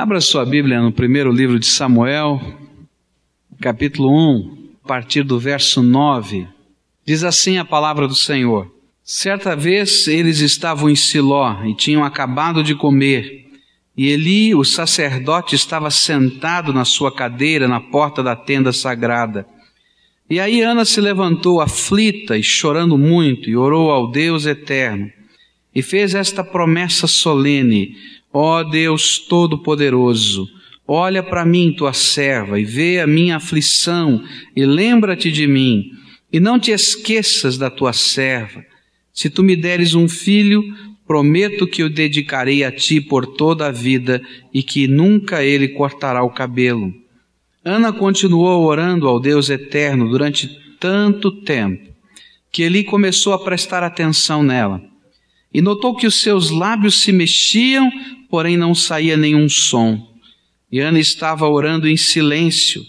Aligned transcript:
Abra 0.00 0.20
sua 0.20 0.46
Bíblia 0.46 0.80
no 0.80 0.92
primeiro 0.92 1.32
livro 1.32 1.58
de 1.58 1.66
Samuel, 1.66 2.40
capítulo 3.60 4.08
1, 4.12 4.68
a 4.84 4.86
partir 4.86 5.24
do 5.24 5.40
verso 5.40 5.82
9. 5.82 6.46
Diz 7.04 7.24
assim 7.24 7.58
a 7.58 7.64
palavra 7.64 8.06
do 8.06 8.14
Senhor: 8.14 8.72
Certa 9.02 9.56
vez 9.56 10.06
eles 10.06 10.38
estavam 10.38 10.88
em 10.88 10.94
Siló 10.94 11.64
e 11.64 11.74
tinham 11.74 12.04
acabado 12.04 12.62
de 12.62 12.76
comer. 12.76 13.48
E 13.96 14.06
Eli, 14.06 14.54
o 14.54 14.62
sacerdote, 14.62 15.56
estava 15.56 15.90
sentado 15.90 16.72
na 16.72 16.84
sua 16.84 17.10
cadeira 17.10 17.66
na 17.66 17.80
porta 17.80 18.22
da 18.22 18.36
tenda 18.36 18.72
sagrada. 18.72 19.48
E 20.30 20.38
aí 20.38 20.62
Ana 20.62 20.84
se 20.84 21.00
levantou 21.00 21.60
aflita 21.60 22.38
e 22.38 22.42
chorando 22.44 22.96
muito 22.96 23.50
e 23.50 23.56
orou 23.56 23.90
ao 23.90 24.12
Deus 24.12 24.46
eterno 24.46 25.10
e 25.74 25.82
fez 25.82 26.14
esta 26.14 26.42
promessa 26.42 27.06
solene: 27.06 27.96
Ó 28.32 28.62
Deus 28.62 29.18
Todo-Poderoso, 29.18 30.48
olha 30.86 31.22
para 31.22 31.46
mim, 31.46 31.72
tua 31.72 31.92
serva, 31.92 32.60
e 32.60 32.64
vê 32.64 33.00
a 33.00 33.06
minha 33.06 33.36
aflição, 33.36 34.22
e 34.54 34.64
lembra-te 34.66 35.32
de 35.32 35.46
mim, 35.46 35.90
e 36.32 36.38
não 36.38 36.58
te 36.58 36.70
esqueças 36.70 37.56
da 37.56 37.70
tua 37.70 37.92
serva. 37.92 38.62
Se 39.12 39.30
tu 39.30 39.42
me 39.42 39.56
deres 39.56 39.94
um 39.94 40.06
filho, 40.06 40.62
prometo 41.06 41.66
que 41.66 41.82
o 41.82 41.88
dedicarei 41.88 42.62
a 42.62 42.70
ti 42.70 43.00
por 43.00 43.26
toda 43.26 43.66
a 43.66 43.72
vida 43.72 44.22
e 44.52 44.62
que 44.62 44.86
nunca 44.86 45.42
ele 45.42 45.68
cortará 45.68 46.22
o 46.22 46.30
cabelo. 46.30 46.92
Ana 47.64 47.92
continuou 47.92 48.64
orando 48.64 49.08
ao 49.08 49.18
Deus 49.18 49.48
eterno 49.48 50.08
durante 50.08 50.48
tanto 50.78 51.32
tempo 51.42 51.88
que 52.52 52.62
ele 52.62 52.84
começou 52.84 53.32
a 53.32 53.38
prestar 53.38 53.82
atenção 53.82 54.42
nela 54.42 54.82
e 55.52 55.60
notou 55.60 55.96
que 55.96 56.06
os 56.06 56.20
seus 56.20 56.50
lábios 56.50 57.02
se 57.02 57.12
mexiam 57.12 57.90
porém 58.28 58.56
não 58.56 58.74
saía 58.74 59.16
nenhum 59.16 59.48
som. 59.48 60.06
E 60.70 60.80
Ana 60.80 61.00
estava 61.00 61.48
orando 61.48 61.88
em 61.88 61.96
silêncio, 61.96 62.82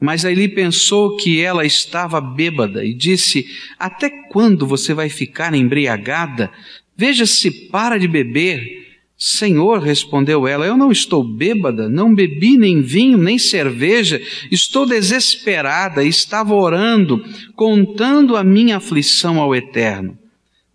mas 0.00 0.24
Eli 0.24 0.48
pensou 0.48 1.16
que 1.16 1.40
ela 1.40 1.64
estava 1.64 2.20
bêbada 2.20 2.84
e 2.84 2.92
disse: 2.92 3.46
Até 3.78 4.10
quando 4.30 4.66
você 4.66 4.92
vai 4.92 5.08
ficar 5.08 5.54
embriagada? 5.54 6.50
Veja 6.96 7.24
se 7.24 7.50
para 7.68 7.98
de 7.98 8.08
beber. 8.08 8.80
Senhor, 9.16 9.80
respondeu 9.80 10.48
ela, 10.48 10.64
eu 10.64 10.78
não 10.78 10.90
estou 10.90 11.22
bêbada, 11.22 11.90
não 11.90 12.14
bebi 12.14 12.56
nem 12.56 12.80
vinho, 12.80 13.18
nem 13.18 13.38
cerveja, 13.38 14.18
estou 14.50 14.86
desesperada, 14.86 16.02
estava 16.02 16.54
orando, 16.54 17.22
contando 17.54 18.34
a 18.34 18.42
minha 18.42 18.78
aflição 18.78 19.38
ao 19.38 19.54
Eterno. 19.54 20.19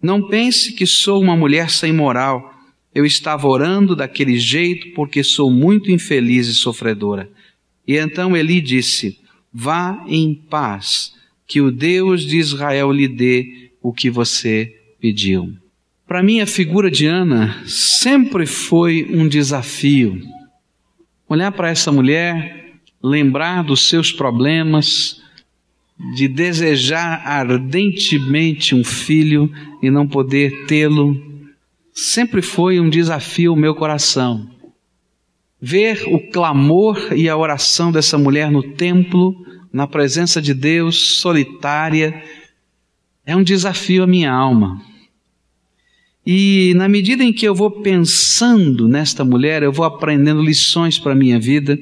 Não 0.06 0.28
pense 0.28 0.72
que 0.74 0.86
sou 0.86 1.20
uma 1.20 1.36
mulher 1.36 1.72
sem 1.72 1.92
moral 1.92 2.54
eu 2.94 3.08
estava 3.08 3.48
orando 3.48 3.96
daquele 3.96 4.38
jeito 4.38 4.94
porque 4.94 5.24
sou 5.24 5.50
muito 5.50 5.92
infeliz 5.92 6.48
e 6.48 6.54
sofredora. 6.54 7.28
E 7.88 7.98
então 7.98 8.38
Eli 8.38 8.62
disse: 8.62 9.20
Vá 9.52 10.06
em 10.08 10.34
paz, 10.34 11.12
que 11.48 11.60
o 11.60 11.72
Deus 11.72 12.24
de 12.24 12.38
Israel 12.38 12.92
lhe 12.92 13.08
dê 13.08 13.72
o 13.82 13.92
que 13.92 14.12
você 14.12 14.74
pediu. 15.02 15.54
Para 16.08 16.22
mim, 16.22 16.40
a 16.40 16.46
figura 16.46 16.92
de 16.92 17.08
Ana 17.08 17.64
sempre 17.66 18.46
foi 18.46 19.08
um 19.10 19.28
desafio. 19.28 20.22
Olhar 21.28 21.52
para 21.52 21.72
essa 21.72 21.92
mulher, 21.92 22.76
lembrar 23.02 23.64
dos 23.64 23.90
seus 23.90 24.12
problemas, 24.12 25.20
de 26.16 26.28
desejar 26.28 27.22
ardentemente 27.26 28.76
um 28.76 28.84
filho 28.84 29.52
e 29.82 29.90
não 29.90 30.08
poder 30.08 30.66
tê-lo, 30.66 31.16
sempre 31.94 32.42
foi 32.42 32.80
um 32.80 32.90
desafio 32.90 33.52
ao 33.52 33.58
meu 33.58 33.74
coração. 33.74 34.50
Ver 35.62 36.04
o 36.08 36.20
clamor 36.32 37.14
e 37.16 37.30
a 37.30 37.38
oração 37.38 37.92
dessa 37.92 38.18
mulher 38.18 38.52
no 38.52 38.62
templo, 38.62 39.36
na 39.72 39.88
presença 39.88 40.42
de 40.42 40.54
Deus, 40.54 41.18
solitária, 41.20 42.22
é 43.26 43.36
um 43.36 43.44
desafio 43.44 44.04
à 44.04 44.08
minha 44.08 44.32
alma. 44.32 44.82
E 46.26 46.74
na 46.76 46.90
medida 46.90 47.24
em 47.24 47.32
que 47.32 47.48
eu 47.48 47.56
vou 47.56 47.70
pensando 47.70 48.88
nesta 48.88 49.24
mulher, 49.24 49.64
eu 49.64 49.72
vou 49.72 49.86
aprendendo 49.86 50.42
lições 50.42 51.00
para 51.00 51.14
a 51.14 51.16
minha 51.16 51.40
vida, 51.40 51.78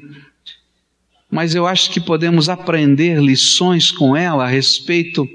mas 1.34 1.56
eu 1.56 1.66
acho 1.66 1.90
que 1.90 2.00
podemos 2.00 2.48
aprender 2.48 3.20
lições 3.20 3.90
com 3.90 4.16
ela 4.16 4.44
a 4.44 4.48
respeito 4.48 5.28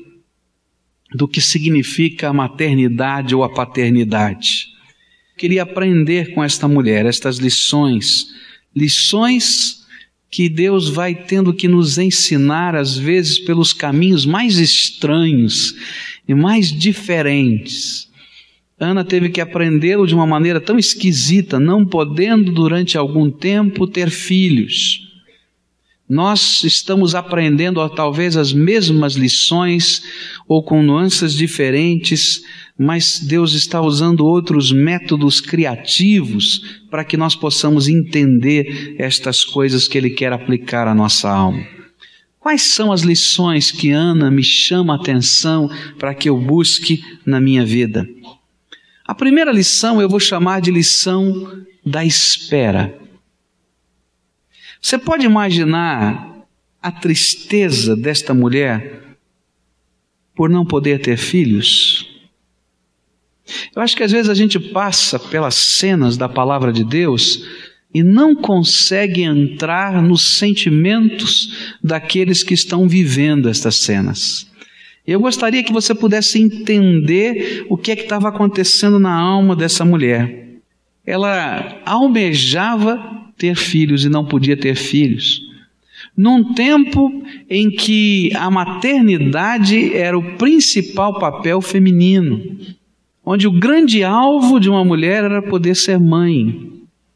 do 1.12 1.26
que 1.26 1.41
significa 1.41 2.28
a 2.28 2.32
maternidade 2.32 3.34
ou 3.34 3.42
a 3.42 3.53
paternidade. 3.53 4.69
Queria 5.37 5.64
aprender 5.64 6.32
com 6.34 6.44
esta 6.44 6.69
mulher 6.69 7.04
estas 7.04 7.38
lições, 7.38 8.28
lições 8.76 9.84
que 10.31 10.48
Deus 10.48 10.88
vai 10.88 11.16
tendo 11.16 11.53
que 11.53 11.66
nos 11.66 11.98
ensinar, 11.98 12.76
às 12.76 12.97
vezes, 12.97 13.41
pelos 13.41 13.72
caminhos 13.72 14.25
mais 14.25 14.56
estranhos 14.56 15.75
e 16.28 16.32
mais 16.32 16.70
diferentes. 16.70 18.08
Ana 18.78 19.03
teve 19.03 19.31
que 19.31 19.41
aprendê-lo 19.41 20.06
de 20.06 20.14
uma 20.14 20.26
maneira 20.26 20.60
tão 20.60 20.78
esquisita, 20.78 21.58
não 21.58 21.84
podendo 21.84 22.53
durante 22.53 22.97
algum 22.97 23.28
tempo 23.28 23.84
ter 23.84 24.10
filhos. 24.10 25.07
Nós 26.08 26.64
estamos 26.64 27.14
aprendendo 27.14 27.86
talvez 27.91 28.34
as 28.36 28.50
mesmas 28.52 29.14
lições 29.14 30.02
ou 30.48 30.62
com 30.62 30.82
nuances 30.82 31.34
diferentes, 31.34 32.42
mas 32.78 33.20
Deus 33.20 33.52
está 33.52 33.82
usando 33.82 34.24
outros 34.24 34.72
métodos 34.72 35.38
criativos 35.38 36.80
para 36.91 37.04
que 37.04 37.16
nós 37.16 37.34
possamos 37.36 37.88
entender 37.88 38.96
estas 38.98 39.44
coisas 39.44 39.86
que 39.86 39.98
Ele 39.98 40.08
quer 40.08 40.32
aplicar 40.32 40.88
à 40.88 40.94
nossa 40.94 41.28
alma. 41.28 41.62
Quais 42.40 42.62
são 42.62 42.90
as 42.90 43.02
lições 43.02 43.70
que 43.70 43.90
Ana 43.90 44.30
me 44.30 44.42
chama 44.42 44.94
a 44.94 44.96
atenção 44.96 45.69
para 45.98 46.14
que 46.14 46.30
eu 46.30 46.38
busque 46.38 47.04
na 47.26 47.38
minha 47.38 47.66
vida? 47.66 48.08
A 49.06 49.14
primeira 49.14 49.52
lição 49.52 50.00
eu 50.00 50.08
vou 50.08 50.20
chamar 50.20 50.60
de 50.62 50.70
lição 50.70 51.64
da 51.84 52.02
espera. 52.04 52.98
Você 54.81 54.99
pode 54.99 55.27
imaginar 55.27 56.47
a 56.81 56.91
tristeza 56.91 57.97
desta 57.97 58.33
mulher 58.33 59.16
por 60.34 60.49
não 60.49 60.65
poder 60.65 61.00
ter 61.00 61.16
filhos? 61.16 62.09
Eu 63.75 63.83
acho 63.83 63.97
que 63.97 64.03
às 64.03 64.12
vezes 64.12 64.28
a 64.28 64.34
gente 64.34 64.59
passa 64.59 65.19
pelas 65.19 65.55
cenas 65.55 66.17
da 66.17 66.28
palavra 66.28 66.72
de 66.72 66.84
Deus 66.84 67.44
e 67.93 68.03
não 68.03 68.34
consegue 68.34 69.22
entrar 69.22 70.03
nos 70.03 70.38
sentimentos 70.38 71.77
daqueles 71.83 72.43
que 72.43 72.55
estão 72.55 72.87
vivendo 72.87 73.49
estas 73.49 73.77
cenas. 73.77 74.47
Eu 75.06 75.21
gostaria 75.21 75.65
que 75.65 75.72
você 75.72 75.94
pudesse 75.94 76.38
entender 76.38 77.65
o 77.71 77.78
que 77.78 77.91
é 77.91 77.97
que 77.97 78.03
estava 78.03 78.28
acontecendo 78.28 78.99
na 78.99 79.15
alma 79.15 79.56
dessa 79.56 79.83
mulher. 79.83 80.61
Ela 81.06 81.81
almejava 81.87 83.28
ter 83.38 83.54
filhos 83.54 84.04
e 84.04 84.09
não 84.09 84.25
podia 84.25 84.56
ter 84.56 84.75
filhos. 84.75 85.41
Num 86.16 86.53
tempo 86.53 87.22
em 87.49 87.71
que 87.71 88.31
a 88.34 88.50
maternidade 88.50 89.94
era 89.94 90.19
o 90.19 90.37
principal 90.37 91.19
papel 91.19 91.60
feminino, 91.60 92.59
onde 93.25 93.47
o 93.47 93.53
grande 93.53 94.03
alvo 94.03 94.59
de 94.59 94.69
uma 94.69 94.84
mulher 94.84 95.25
era 95.25 95.41
poder 95.41 95.76
ser 95.76 95.99
mãe. 95.99 96.72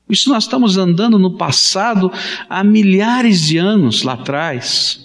Isso 0.09 0.28
nós 0.28 0.44
estamos 0.44 0.77
andando 0.77 1.19
no 1.19 1.37
passado 1.37 2.12
há 2.49 2.62
milhares 2.62 3.43
de 3.43 3.59
anos 3.59 4.03
lá 4.03 4.12
atrás. 4.12 5.02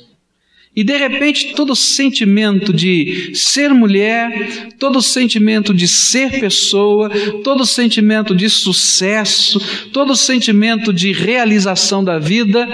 E 0.77 0.83
de 0.83 0.95
repente, 0.95 1.55
todo 1.55 1.75
sentimento 1.75 2.71
de 2.71 3.31
ser 3.33 3.73
mulher, 3.73 4.69
todo 4.77 5.01
sentimento 5.01 5.73
de 5.73 5.87
ser 5.87 6.39
pessoa, 6.39 7.09
todo 7.43 7.65
sentimento 7.65 8.35
de 8.35 8.47
sucesso, 8.47 9.59
todo 9.91 10.15
sentimento 10.15 10.93
de 10.93 11.11
realização 11.11 12.03
da 12.03 12.19
vida, 12.19 12.69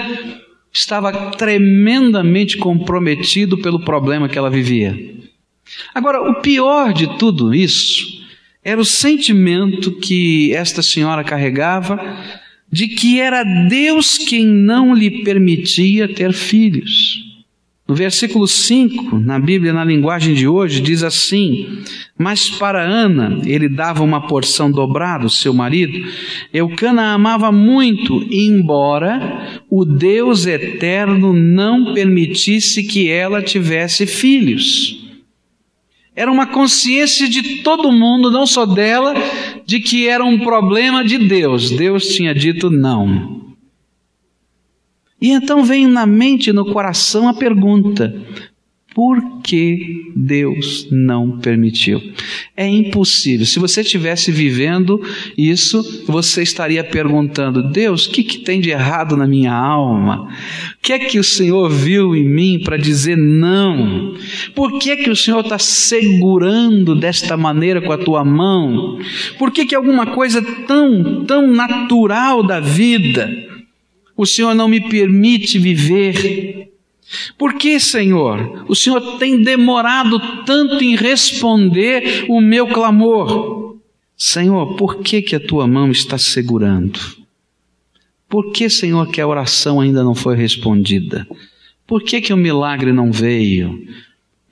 estava 0.70 1.30
tremendamente 1.30 2.58
comprometido 2.58 3.56
pelo 3.56 3.80
problema 3.80 4.28
que 4.28 4.36
ela 4.36 4.50
vivia. 4.50 4.94
Agora, 5.94 6.30
o 6.30 6.42
pior 6.42 6.92
de 6.92 7.06
tudo 7.18 7.54
isso 7.54 8.22
era 8.62 8.78
o 8.78 8.84
sentimento 8.84 9.92
que 9.92 10.52
esta 10.52 10.82
senhora 10.82 11.24
carregava 11.24 11.98
de 12.70 12.86
que 12.86 13.18
era 13.18 13.42
Deus 13.66 14.18
quem 14.18 14.44
não 14.44 14.94
lhe 14.94 15.24
permitia 15.24 16.06
ter 16.06 16.34
filhos. 16.34 17.24
No 17.86 17.94
versículo 17.94 18.48
5, 18.48 19.18
na 19.18 19.38
Bíblia, 19.38 19.70
na 19.70 19.84
linguagem 19.84 20.32
de 20.32 20.48
hoje, 20.48 20.80
diz 20.80 21.02
assim: 21.02 21.80
Mas 22.18 22.48
para 22.48 22.82
Ana 22.82 23.42
ele 23.44 23.68
dava 23.68 24.02
uma 24.02 24.26
porção 24.26 24.70
dobrada, 24.70 25.28
seu 25.28 25.52
marido. 25.52 26.08
Eucana 26.52 27.02
a 27.02 27.12
amava 27.12 27.52
muito, 27.52 28.26
embora 28.30 29.62
o 29.68 29.84
Deus 29.84 30.46
eterno 30.46 31.34
não 31.34 31.92
permitisse 31.92 32.84
que 32.84 33.10
ela 33.10 33.42
tivesse 33.42 34.06
filhos. 34.06 35.04
Era 36.16 36.32
uma 36.32 36.46
consciência 36.46 37.28
de 37.28 37.62
todo 37.62 37.92
mundo, 37.92 38.30
não 38.30 38.46
só 38.46 38.64
dela, 38.64 39.14
de 39.66 39.78
que 39.80 40.08
era 40.08 40.24
um 40.24 40.38
problema 40.38 41.04
de 41.04 41.18
Deus. 41.18 41.70
Deus 41.70 42.06
tinha 42.14 42.34
dito 42.34 42.70
não. 42.70 43.53
E 45.24 45.30
então 45.30 45.64
vem 45.64 45.86
na 45.86 46.04
mente 46.04 46.52
no 46.52 46.70
coração 46.70 47.26
a 47.26 47.32
pergunta: 47.32 48.14
por 48.94 49.40
que 49.40 50.12
Deus 50.14 50.86
não 50.90 51.38
permitiu? 51.38 51.98
É 52.54 52.68
impossível. 52.68 53.46
Se 53.46 53.58
você 53.58 53.80
estivesse 53.80 54.30
vivendo 54.30 55.00
isso, 55.34 56.04
você 56.06 56.42
estaria 56.42 56.84
perguntando: 56.84 57.70
Deus, 57.72 58.04
o 58.04 58.10
que, 58.10 58.22
que 58.22 58.40
tem 58.40 58.60
de 58.60 58.68
errado 58.68 59.16
na 59.16 59.26
minha 59.26 59.54
alma? 59.54 60.24
O 60.24 60.82
que 60.82 60.92
é 60.92 60.98
que 60.98 61.18
o 61.18 61.24
Senhor 61.24 61.70
viu 61.70 62.14
em 62.14 62.28
mim 62.28 62.60
para 62.62 62.76
dizer 62.76 63.16
não? 63.16 64.14
Por 64.54 64.78
que 64.78 64.90
é 64.90 64.96
que 64.96 65.08
o 65.08 65.16
Senhor 65.16 65.40
está 65.40 65.58
segurando 65.58 66.94
desta 66.94 67.34
maneira 67.34 67.80
com 67.80 67.92
a 67.92 67.96
tua 67.96 68.22
mão? 68.26 68.98
Por 69.38 69.50
que, 69.50 69.64
que 69.64 69.74
alguma 69.74 70.08
coisa 70.08 70.42
tão, 70.66 71.24
tão 71.24 71.46
natural 71.46 72.42
da 72.42 72.60
vida 72.60 73.53
o 74.16 74.24
Senhor 74.24 74.54
não 74.54 74.68
me 74.68 74.88
permite 74.88 75.58
viver? 75.58 76.72
Por 77.36 77.54
que, 77.54 77.78
Senhor, 77.78 78.64
o 78.68 78.74
Senhor 78.74 79.18
tem 79.18 79.42
demorado 79.42 80.18
tanto 80.44 80.82
em 80.82 80.96
responder 80.96 82.24
o 82.28 82.40
meu 82.40 82.66
clamor? 82.68 83.76
Senhor, 84.16 84.76
por 84.76 84.98
que, 84.98 85.20
que 85.20 85.36
a 85.36 85.40
tua 85.40 85.66
mão 85.66 85.90
está 85.90 86.16
segurando? 86.16 86.98
Por 88.28 88.52
que, 88.52 88.70
Senhor, 88.70 89.08
que 89.10 89.20
a 89.20 89.26
oração 89.26 89.80
ainda 89.80 90.02
não 90.02 90.14
foi 90.14 90.34
respondida? 90.36 91.26
Por 91.86 92.02
que, 92.02 92.20
que 92.20 92.32
o 92.32 92.36
milagre 92.36 92.92
não 92.92 93.12
veio? 93.12 93.86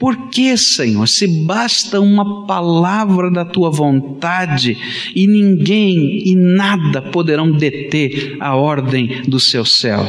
Por 0.02 0.30
que, 0.30 0.56
Senhor, 0.56 1.06
se 1.06 1.28
basta 1.28 2.00
uma 2.00 2.44
palavra 2.44 3.30
da 3.30 3.44
tua 3.44 3.70
vontade 3.70 4.76
e 5.14 5.28
ninguém 5.28 6.26
e 6.26 6.34
nada 6.34 7.00
poderão 7.00 7.52
deter 7.52 8.36
a 8.40 8.56
ordem 8.56 9.22
do 9.22 9.38
seu 9.38 9.64
céu? 9.64 10.04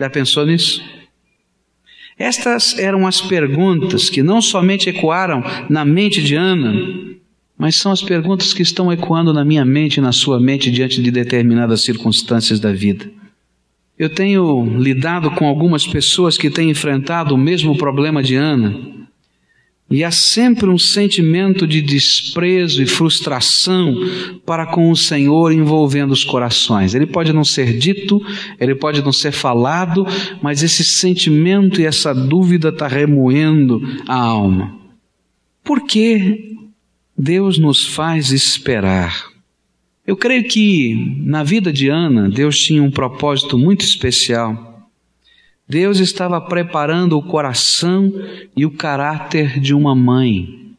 Já 0.00 0.08
pensou 0.08 0.46
nisso? 0.46 0.82
Estas 2.18 2.78
eram 2.78 3.06
as 3.06 3.20
perguntas 3.20 4.08
que 4.08 4.22
não 4.22 4.40
somente 4.40 4.88
ecoaram 4.88 5.44
na 5.68 5.84
mente 5.84 6.22
de 6.22 6.34
Ana, 6.34 6.72
mas 7.58 7.76
são 7.76 7.92
as 7.92 8.00
perguntas 8.00 8.54
que 8.54 8.62
estão 8.62 8.90
ecoando 8.90 9.34
na 9.34 9.44
minha 9.44 9.66
mente 9.66 9.98
e 9.98 10.00
na 10.00 10.12
sua 10.12 10.40
mente 10.40 10.70
diante 10.70 11.02
de 11.02 11.10
determinadas 11.10 11.82
circunstâncias 11.82 12.58
da 12.58 12.72
vida. 12.72 13.06
Eu 13.98 14.08
tenho 14.08 14.78
lidado 14.78 15.30
com 15.32 15.46
algumas 15.46 15.86
pessoas 15.86 16.38
que 16.38 16.50
têm 16.50 16.70
enfrentado 16.70 17.34
o 17.34 17.38
mesmo 17.38 17.76
problema 17.76 18.22
de 18.22 18.36
Ana 18.36 18.98
e 19.90 20.04
há 20.04 20.10
sempre 20.10 20.68
um 20.68 20.78
sentimento 20.78 21.66
de 21.66 21.80
desprezo 21.80 22.82
e 22.82 22.86
frustração 22.86 23.94
para 24.44 24.66
com 24.66 24.90
o 24.90 24.96
Senhor 24.96 25.50
envolvendo 25.50 26.12
os 26.12 26.24
corações. 26.24 26.94
Ele 26.94 27.06
pode 27.06 27.32
não 27.32 27.42
ser 27.42 27.78
dito, 27.78 28.20
ele 28.60 28.74
pode 28.74 29.02
não 29.02 29.12
ser 29.12 29.32
falado, 29.32 30.06
mas 30.42 30.62
esse 30.62 30.84
sentimento 30.84 31.80
e 31.80 31.86
essa 31.86 32.14
dúvida 32.14 32.68
está 32.68 32.86
remoendo 32.86 33.80
a 34.06 34.14
alma. 34.14 34.76
Por 35.64 35.86
que 35.86 36.54
Deus 37.16 37.58
nos 37.58 37.86
faz 37.86 38.30
esperar? 38.30 39.37
Eu 40.08 40.16
creio 40.16 40.44
que 40.44 40.94
na 41.18 41.44
vida 41.44 41.70
de 41.70 41.90
Ana, 41.90 42.30
Deus 42.30 42.58
tinha 42.58 42.82
um 42.82 42.90
propósito 42.90 43.58
muito 43.58 43.84
especial. 43.84 44.88
Deus 45.68 45.98
estava 45.98 46.40
preparando 46.40 47.18
o 47.18 47.22
coração 47.22 48.10
e 48.56 48.64
o 48.64 48.70
caráter 48.70 49.60
de 49.60 49.74
uma 49.74 49.94
mãe, 49.94 50.72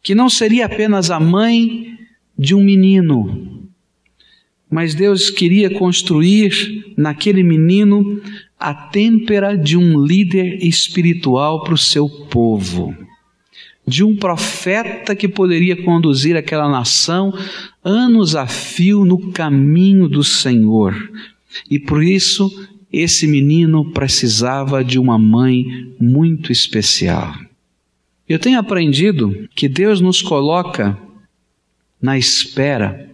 que 0.00 0.14
não 0.14 0.30
seria 0.30 0.66
apenas 0.66 1.10
a 1.10 1.18
mãe 1.18 1.98
de 2.38 2.54
um 2.54 2.62
menino, 2.62 3.68
mas 4.70 4.94
Deus 4.94 5.28
queria 5.28 5.68
construir 5.68 6.94
naquele 6.96 7.42
menino 7.42 8.22
a 8.56 8.72
têmpera 8.72 9.58
de 9.58 9.76
um 9.76 10.00
líder 10.00 10.64
espiritual 10.64 11.64
para 11.64 11.74
o 11.74 11.78
seu 11.78 12.08
povo, 12.08 12.96
de 13.84 14.04
um 14.04 14.14
profeta 14.14 15.16
que 15.16 15.26
poderia 15.26 15.82
conduzir 15.82 16.36
aquela 16.36 16.70
nação 16.70 17.34
anos 17.82 18.36
a 18.36 18.46
fio 18.46 19.04
no 19.04 19.30
caminho 19.32 20.08
do 20.08 20.22
Senhor. 20.22 20.94
E 21.70 21.78
por 21.78 22.02
isso 22.02 22.68
esse 22.92 23.26
menino 23.26 23.90
precisava 23.92 24.84
de 24.84 24.98
uma 24.98 25.18
mãe 25.18 25.94
muito 26.00 26.50
especial. 26.50 27.34
Eu 28.28 28.38
tenho 28.38 28.58
aprendido 28.58 29.48
que 29.54 29.68
Deus 29.68 30.00
nos 30.00 30.22
coloca 30.22 30.98
na 32.00 32.16
espera 32.16 33.10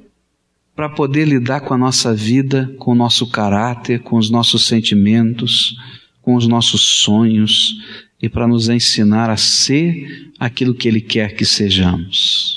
para 0.75 0.91
poder 0.91 1.27
lidar 1.27 1.61
com 1.61 1.73
a 1.73 1.79
nossa 1.79 2.15
vida, 2.15 2.75
com 2.79 2.93
o 2.93 2.95
nosso 2.95 3.31
caráter, 3.31 4.01
com 4.01 4.17
os 4.17 4.29
nossos 4.29 4.67
sentimentos, 4.67 5.75
com 6.21 6.35
os 6.35 6.47
nossos 6.47 7.01
sonhos 7.01 7.83
e 8.21 8.29
para 8.29 8.47
nos 8.47 8.69
ensinar 8.69 9.31
a 9.31 9.37
ser 9.37 10.31
aquilo 10.39 10.75
que 10.75 10.89
Ele 10.89 11.01
quer 11.01 11.35
que 11.35 11.45
sejamos. 11.45 12.56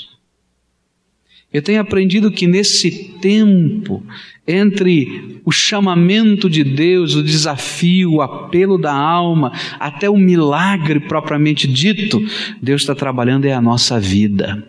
Eu 1.52 1.60
tenho 1.60 1.80
aprendido 1.80 2.30
que 2.30 2.46
nesse 2.46 3.16
tempo 3.20 4.02
entre 4.46 5.40
o 5.44 5.50
chamamento 5.50 6.48
de 6.48 6.62
Deus, 6.62 7.14
o 7.14 7.22
desafio, 7.22 8.14
o 8.14 8.22
apelo 8.22 8.78
da 8.78 8.92
alma, 8.92 9.52
até 9.78 10.08
o 10.08 10.16
milagre 10.16 11.00
propriamente 11.00 11.66
dito, 11.66 12.20
Deus 12.62 12.82
está 12.82 12.94
trabalhando 12.94 13.46
é 13.46 13.52
a 13.52 13.60
nossa 13.60 13.98
vida. 13.98 14.66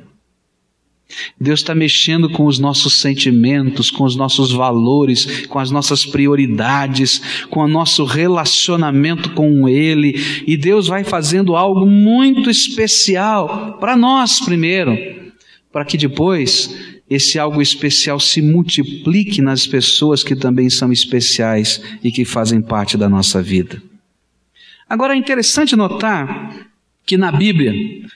Deus 1.39 1.59
está 1.59 1.75
mexendo 1.75 2.29
com 2.29 2.45
os 2.45 2.57
nossos 2.57 2.93
sentimentos, 2.99 3.91
com 3.91 4.03
os 4.03 4.15
nossos 4.15 4.51
valores, 4.51 5.45
com 5.47 5.59
as 5.59 5.69
nossas 5.69 6.05
prioridades, 6.05 7.45
com 7.49 7.59
o 7.59 7.67
nosso 7.67 8.05
relacionamento 8.05 9.31
com 9.31 9.67
Ele, 9.67 10.15
e 10.47 10.55
Deus 10.55 10.87
vai 10.87 11.03
fazendo 11.03 11.55
algo 11.55 11.85
muito 11.85 12.49
especial 12.49 13.77
para 13.79 13.95
nós 13.97 14.39
primeiro 14.39 15.20
para 15.71 15.85
que 15.85 15.97
depois 15.97 16.75
esse 17.09 17.37
algo 17.37 17.61
especial 17.61 18.19
se 18.19 18.41
multiplique 18.41 19.41
nas 19.41 19.67
pessoas 19.67 20.23
que 20.23 20.35
também 20.35 20.69
são 20.69 20.91
especiais 20.91 21.81
e 22.03 22.11
que 22.11 22.23
fazem 22.23 22.61
parte 22.61 22.97
da 22.97 23.09
nossa 23.09 23.41
vida. 23.41 23.81
Agora 24.87 25.13
é 25.13 25.17
interessante 25.17 25.75
notar 25.75 26.69
que 27.05 27.17
na 27.17 27.31
Bíblia, 27.31 27.73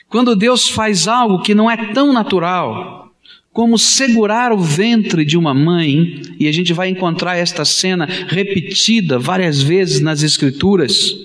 quando 0.08 0.36
Deus 0.36 0.70
faz 0.70 1.08
algo 1.08 1.42
que 1.42 1.56
não 1.56 1.70
é 1.70 1.94
tão 1.94 2.14
natural, 2.14 3.14
como 3.52 3.78
segurar 3.78 4.52
o 4.52 4.58
ventre 4.58 5.24
de 5.24 5.38
uma 5.38 5.54
mãe, 5.54 6.22
e 6.40 6.48
a 6.48 6.52
gente 6.52 6.74
vai 6.74 6.90
encontrar 6.90 7.38
esta 7.38 7.64
cena 7.64 8.06
repetida 8.28 9.18
várias 9.18 9.62
vezes 9.62 10.02
nas 10.02 10.24
Escrituras, 10.24 11.16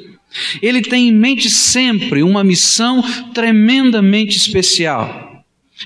ele 0.62 0.80
tem 0.80 1.08
em 1.08 1.12
mente 1.12 1.50
sempre 1.50 2.22
uma 2.22 2.44
missão 2.44 3.02
tremendamente 3.34 4.36
especial. 4.36 5.29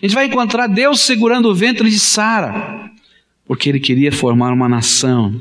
A 0.03 0.07
gente 0.07 0.15
vai 0.15 0.27
encontrar 0.27 0.67
Deus 0.67 1.01
segurando 1.01 1.49
o 1.49 1.55
ventre 1.55 1.89
de 1.89 1.99
Sara, 1.99 2.91
porque 3.47 3.69
ele 3.69 3.79
queria 3.79 4.11
formar 4.11 4.53
uma 4.53 4.69
nação. 4.69 5.41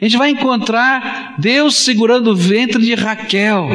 A 0.00 0.04
gente 0.04 0.16
vai 0.16 0.30
encontrar 0.30 1.36
Deus 1.38 1.76
segurando 1.76 2.32
o 2.32 2.36
ventre 2.36 2.84
de 2.84 2.94
Raquel, 2.94 3.68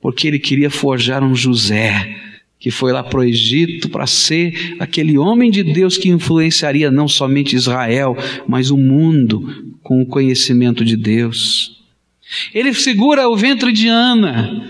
porque 0.00 0.28
ele 0.28 0.38
queria 0.38 0.68
forjar 0.68 1.24
um 1.24 1.34
José, 1.34 2.16
que 2.60 2.70
foi 2.70 2.92
lá 2.92 3.02
para 3.02 3.20
o 3.20 3.24
Egito 3.24 3.88
para 3.88 4.06
ser 4.06 4.76
aquele 4.78 5.16
homem 5.16 5.50
de 5.50 5.62
Deus 5.62 5.96
que 5.96 6.10
influenciaria 6.10 6.90
não 6.90 7.08
somente 7.08 7.56
Israel, 7.56 8.16
mas 8.46 8.70
o 8.70 8.76
mundo 8.76 9.74
com 9.82 10.02
o 10.02 10.06
conhecimento 10.06 10.84
de 10.84 10.96
Deus. 10.96 11.82
Ele 12.52 12.74
segura 12.74 13.28
o 13.28 13.36
ventre 13.36 13.72
de 13.72 13.88
Ana 13.88 14.68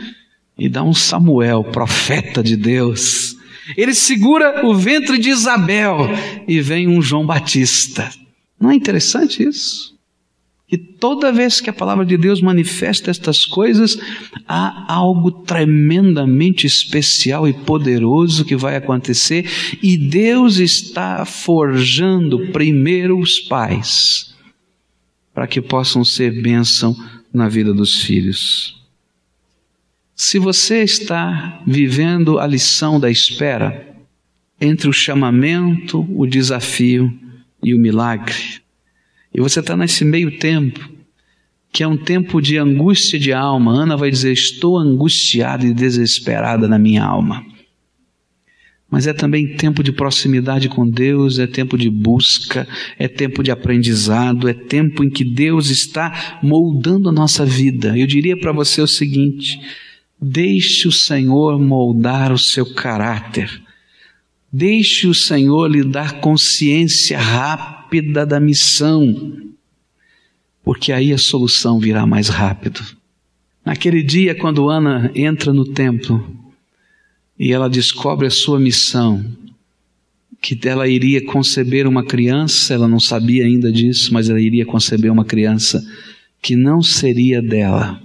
e 0.57 0.69
dá 0.69 0.85
um 0.85 0.95
Samuel, 0.95 1.65
profeta 1.65 2.43
de 2.43 2.57
Deus 2.57 3.36
ele 3.77 3.95
segura 3.95 4.67
o 4.67 4.75
ventre 4.75 5.19
de 5.19 5.31
Isabel 5.31 6.09
e 6.47 6.61
vem 6.61 6.89
um 6.89 7.01
João 7.01 7.25
Batista. 7.25 8.11
Não 8.61 8.71
é 8.71 8.75
interessante 8.75 9.43
isso? 9.43 9.97
E 10.71 10.77
toda 10.77 11.33
vez 11.33 11.61
que 11.61 11.71
a 11.71 11.73
palavra 11.73 12.05
de 12.05 12.17
Deus 12.17 12.41
manifesta 12.41 13.11
estas 13.11 13.45
coisas, 13.45 13.97
há 14.49 14.93
algo 14.93 15.31
tremendamente 15.31 16.67
especial 16.67 17.47
e 17.47 17.53
poderoso 17.53 18.45
que 18.45 18.57
vai 18.57 18.75
acontecer, 18.75 19.49
e 19.81 19.97
Deus 19.97 20.57
está 20.57 21.25
forjando 21.25 22.49
primeiro 22.49 23.17
os 23.17 23.39
pais, 23.39 24.35
para 25.33 25.47
que 25.47 25.61
possam 25.61 26.05
ser 26.05 26.43
bênção 26.43 26.97
na 27.33 27.49
vida 27.49 27.73
dos 27.73 28.03
filhos. 28.03 28.77
Se 30.19 30.39
você 30.39 30.83
está 30.83 31.63
vivendo 31.67 32.39
a 32.39 32.47
lição 32.47 32.99
da 32.99 33.11
espera 33.11 33.95
entre 34.59 34.89
o 34.89 34.93
chamamento, 34.93 36.07
o 36.09 36.27
desafio 36.27 37.13
e 37.63 37.75
o 37.75 37.79
milagre, 37.79 38.63
e 39.35 39.43
você 39.43 39.61
está 39.61 39.77
nesse 39.77 40.07
meio 40.07 40.39
tempo, 40.39 40.81
que 41.71 41.83
é 41.83 41.87
um 41.87 41.99
tempo 41.99 42.41
de 42.41 42.57
angústia 42.57 43.19
de 43.19 43.31
alma, 43.35 43.71
Ana 43.71 43.95
vai 43.95 44.11
dizer: 44.11 44.33
Estou 44.33 44.79
angustiada 44.79 45.67
e 45.67 45.75
desesperada 45.75 46.67
na 46.67 46.79
minha 46.79 47.05
alma. 47.05 47.45
mas 48.91 49.07
é 49.07 49.13
também 49.13 49.55
tempo 49.57 49.83
de 49.83 49.93
proximidade 49.93 50.71
com 50.71 50.89
Deus, 50.89 51.39
é 51.39 51.47
tempo 51.47 51.77
de 51.77 51.91
busca, 51.91 52.67
é 52.99 53.07
tempo 53.07 53.43
de 53.43 53.51
aprendizado, 53.51 54.49
é 54.49 54.55
tempo 54.55 55.05
em 55.05 55.11
que 55.11 55.25
Deus 55.25 55.69
está 55.69 56.39
moldando 56.43 57.11
a 57.11 57.13
nossa 57.13 57.45
vida. 57.45 57.99
Eu 57.99 58.07
diria 58.07 58.39
para 58.39 58.53
você 58.53 58.81
o 58.81 58.87
seguinte: 58.87 59.61
deixe 60.21 60.89
o 60.89 60.93
Senhor 60.93 61.59
moldar 61.59 62.33
o 62.33 62.39
seu 62.39 62.73
caráter. 62.75 63.63
Deixe 64.53 65.07
o 65.07 65.15
Senhor 65.15 65.71
lhe 65.71 65.85
dar 65.85 66.21
consciência 66.21 67.19
rápida 67.19 68.25
da 68.25 68.41
missão, 68.41 69.39
porque 70.65 70.93
aí 70.93 71.13
a 71.13 71.19
solução 71.19 71.79
virá 71.79 72.07
mais 72.07 72.29
rápido. 72.29 72.81
Naquele 73.65 74.03
dia, 74.03 74.35
quando 74.35 74.69
Ana 74.69 75.11
entra 75.15 75.53
no 75.53 75.65
templo, 75.65 76.35
e 77.39 77.53
ela 77.53 77.69
descobre 77.69 78.27
a 78.27 78.31
sua 78.31 78.59
missão, 78.59 79.25
que 80.41 80.59
ela 80.67 80.89
iria 80.89 81.25
conceber 81.25 81.87
uma 81.87 82.05
criança, 82.05 82.73
ela 82.73 82.89
não 82.89 83.01
sabia 83.01 83.45
ainda 83.45 83.71
disso, 83.71 84.15
mas 84.15 84.31
ela 84.31 84.41
iria 84.41 84.65
conceber 84.65 85.11
uma 85.11 85.25
criança 85.25 85.85
que 86.41 86.55
não 86.55 86.83
seria 86.83 87.43
dela. 87.43 88.01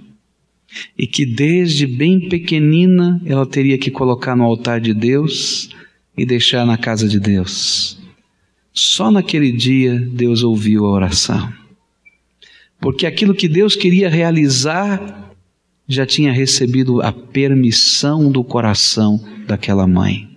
E 0.98 1.06
que 1.06 1.26
desde 1.26 1.86
bem 1.86 2.28
pequenina 2.28 3.20
ela 3.24 3.46
teria 3.46 3.78
que 3.78 3.90
colocar 3.90 4.36
no 4.36 4.44
altar 4.44 4.80
de 4.80 4.94
Deus 4.94 5.70
e 6.16 6.24
deixar 6.24 6.66
na 6.66 6.76
casa 6.76 7.08
de 7.08 7.18
Deus. 7.18 7.98
Só 8.72 9.10
naquele 9.10 9.52
dia 9.52 9.98
Deus 9.98 10.42
ouviu 10.42 10.86
a 10.86 10.90
oração. 10.90 11.52
Porque 12.80 13.06
aquilo 13.06 13.34
que 13.34 13.48
Deus 13.48 13.76
queria 13.76 14.08
realizar 14.08 15.34
já 15.86 16.06
tinha 16.06 16.32
recebido 16.32 17.02
a 17.02 17.12
permissão 17.12 18.30
do 18.30 18.42
coração 18.42 19.22
daquela 19.46 19.86
mãe. 19.86 20.28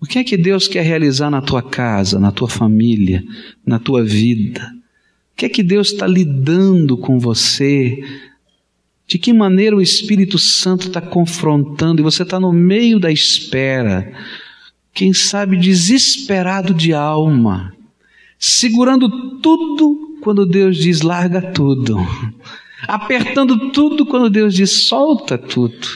O 0.00 0.04
que 0.04 0.18
é 0.18 0.24
que 0.24 0.36
Deus 0.36 0.68
quer 0.68 0.82
realizar 0.82 1.30
na 1.30 1.40
tua 1.40 1.62
casa, 1.62 2.18
na 2.18 2.30
tua 2.30 2.48
família, 2.48 3.24
na 3.64 3.78
tua 3.78 4.04
vida? 4.04 4.74
O 5.32 5.36
que 5.36 5.46
é 5.46 5.48
que 5.48 5.62
Deus 5.62 5.92
está 5.92 6.06
lidando 6.06 6.96
com 6.98 7.18
você? 7.18 8.02
De 9.06 9.18
que 9.18 9.32
maneira 9.32 9.76
o 9.76 9.80
Espírito 9.80 10.38
Santo 10.38 10.88
está 10.88 11.00
confrontando 11.00 12.00
e 12.00 12.04
você 12.04 12.24
está 12.24 12.40
no 12.40 12.52
meio 12.52 12.98
da 12.98 13.10
espera, 13.10 14.12
quem 14.92 15.12
sabe 15.12 15.56
desesperado 15.56 16.74
de 16.74 16.92
alma, 16.92 17.72
segurando 18.38 19.38
tudo 19.38 20.18
quando 20.22 20.44
Deus 20.44 20.76
diz 20.76 21.02
larga 21.02 21.40
tudo 21.40 21.96
apertando 22.88 23.70
tudo 23.70 24.04
quando 24.06 24.28
Deus 24.28 24.54
diz 24.54 24.86
solta 24.86 25.38
tudo, 25.38 25.86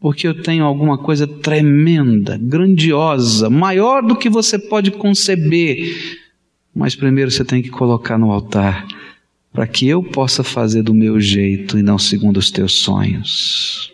porque 0.00 0.26
eu 0.26 0.42
tenho 0.42 0.64
alguma 0.64 0.98
coisa 0.98 1.26
tremenda, 1.26 2.38
grandiosa, 2.40 3.50
maior 3.50 4.02
do 4.02 4.16
que 4.16 4.28
você 4.28 4.58
pode 4.58 4.90
conceber. 4.92 6.20
Mas 6.74 6.94
primeiro 6.94 7.30
você 7.30 7.44
tem 7.44 7.62
que 7.62 7.70
colocar 7.70 8.18
no 8.18 8.30
altar 8.30 8.86
para 9.54 9.68
que 9.68 9.86
eu 9.86 10.02
possa 10.02 10.42
fazer 10.42 10.82
do 10.82 10.92
meu 10.92 11.20
jeito 11.20 11.78
e 11.78 11.82
não 11.82 11.96
segundo 11.96 12.38
os 12.38 12.50
teus 12.50 12.72
sonhos. 12.72 13.92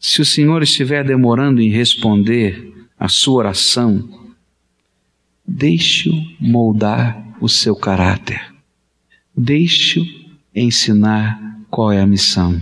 Se 0.00 0.22
o 0.22 0.24
Senhor 0.24 0.62
estiver 0.62 1.04
demorando 1.04 1.60
em 1.60 1.68
responder 1.68 2.72
a 2.98 3.06
sua 3.06 3.34
oração, 3.34 4.08
deixe-o 5.46 6.14
moldar 6.40 7.36
o 7.42 7.48
seu 7.48 7.76
caráter. 7.76 8.40
Deixe-o 9.36 10.02
ensinar 10.54 11.60
qual 11.70 11.92
é 11.92 12.00
a 12.00 12.06
missão. 12.06 12.58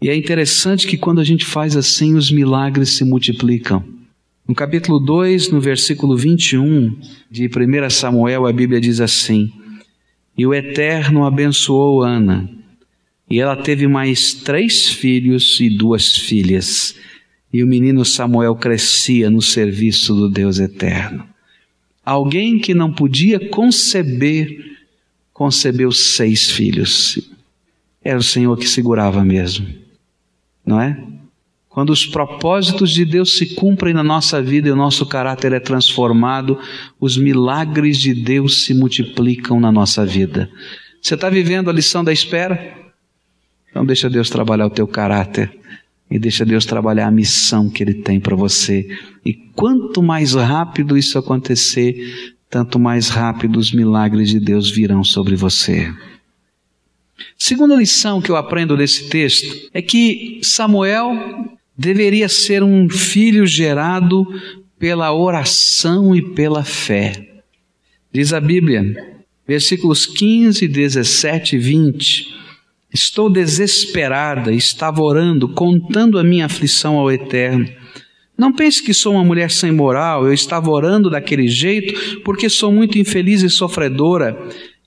E 0.00 0.08
é 0.08 0.14
interessante 0.14 0.86
que 0.86 0.96
quando 0.96 1.20
a 1.20 1.24
gente 1.24 1.44
faz 1.44 1.76
assim, 1.76 2.14
os 2.14 2.30
milagres 2.30 2.90
se 2.90 3.04
multiplicam. 3.04 3.82
No 4.46 4.54
capítulo 4.54 5.00
2, 5.00 5.50
no 5.50 5.60
versículo 5.60 6.16
21 6.16 6.96
de 7.28 7.48
1 7.48 7.90
Samuel, 7.90 8.46
a 8.46 8.52
Bíblia 8.52 8.80
diz 8.80 9.00
assim: 9.00 9.52
E 10.36 10.46
o 10.46 10.54
Eterno 10.54 11.24
abençoou 11.24 12.02
Ana, 12.02 12.48
e 13.28 13.40
ela 13.40 13.56
teve 13.56 13.88
mais 13.88 14.34
três 14.34 14.88
filhos 14.88 15.58
e 15.60 15.70
duas 15.70 16.16
filhas. 16.16 16.94
E 17.52 17.62
o 17.62 17.66
menino 17.66 18.04
Samuel 18.04 18.54
crescia 18.54 19.30
no 19.30 19.40
serviço 19.40 20.14
do 20.14 20.28
Deus 20.28 20.58
Eterno. 20.58 21.26
Alguém 22.04 22.58
que 22.58 22.74
não 22.74 22.92
podia 22.92 23.48
conceber 23.48 24.76
concebeu 25.32 25.90
seis 25.92 26.50
filhos. 26.50 27.18
Era 28.02 28.18
o 28.18 28.22
Senhor 28.22 28.56
que 28.56 28.68
segurava 28.68 29.24
mesmo, 29.24 29.66
não 30.64 30.80
é? 30.80 30.96
Quando 31.76 31.90
os 31.90 32.06
propósitos 32.06 32.90
de 32.90 33.04
Deus 33.04 33.36
se 33.36 33.54
cumprem 33.54 33.92
na 33.92 34.02
nossa 34.02 34.40
vida 34.40 34.66
e 34.66 34.72
o 34.72 34.76
nosso 34.76 35.04
caráter 35.04 35.52
é 35.52 35.60
transformado, 35.60 36.58
os 36.98 37.18
milagres 37.18 37.98
de 37.98 38.14
Deus 38.14 38.64
se 38.64 38.72
multiplicam 38.72 39.60
na 39.60 39.70
nossa 39.70 40.02
vida. 40.06 40.48
Você 41.02 41.12
está 41.12 41.28
vivendo 41.28 41.68
a 41.68 41.74
lição 41.74 42.02
da 42.02 42.14
espera? 42.14 42.74
Então 43.68 43.84
deixa 43.84 44.08
Deus 44.08 44.30
trabalhar 44.30 44.64
o 44.64 44.70
teu 44.70 44.88
caráter 44.88 45.54
e 46.10 46.18
deixa 46.18 46.46
Deus 46.46 46.64
trabalhar 46.64 47.08
a 47.08 47.10
missão 47.10 47.68
que 47.68 47.82
Ele 47.82 47.92
tem 47.92 48.18
para 48.18 48.34
você. 48.34 48.88
E 49.22 49.34
quanto 49.34 50.02
mais 50.02 50.32
rápido 50.32 50.96
isso 50.96 51.18
acontecer, 51.18 52.32
tanto 52.48 52.78
mais 52.78 53.10
rápido 53.10 53.58
os 53.58 53.70
milagres 53.70 54.30
de 54.30 54.40
Deus 54.40 54.70
virão 54.70 55.04
sobre 55.04 55.36
você. 55.36 55.92
Segunda 57.36 57.76
lição 57.76 58.22
que 58.22 58.30
eu 58.30 58.36
aprendo 58.36 58.78
desse 58.78 59.10
texto 59.10 59.68
é 59.74 59.82
que 59.82 60.40
Samuel 60.42 61.54
deveria 61.76 62.28
ser 62.28 62.62
um 62.62 62.88
filho 62.88 63.46
gerado 63.46 64.26
pela 64.78 65.12
oração 65.12 66.14
e 66.14 66.22
pela 66.22 66.64
fé. 66.64 67.12
Diz 68.12 68.32
a 68.32 68.40
Bíblia, 68.40 68.82
versículos 69.46 70.06
15, 70.06 70.66
17 70.66 71.56
e 71.56 71.58
20. 71.58 72.36
Estou 72.92 73.28
desesperada, 73.28 74.52
estava 74.52 75.02
orando, 75.02 75.48
contando 75.48 76.18
a 76.18 76.24
minha 76.24 76.46
aflição 76.46 76.96
ao 76.96 77.10
Eterno. 77.10 77.68
Não 78.38 78.52
pense 78.52 78.82
que 78.82 78.92
sou 78.92 79.14
uma 79.14 79.24
mulher 79.24 79.50
sem 79.50 79.72
moral, 79.72 80.26
eu 80.26 80.32
estava 80.32 80.70
orando 80.70 81.08
daquele 81.08 81.48
jeito 81.48 82.20
porque 82.22 82.48
sou 82.48 82.70
muito 82.70 82.98
infeliz 82.98 83.42
e 83.42 83.48
sofredora. 83.48 84.36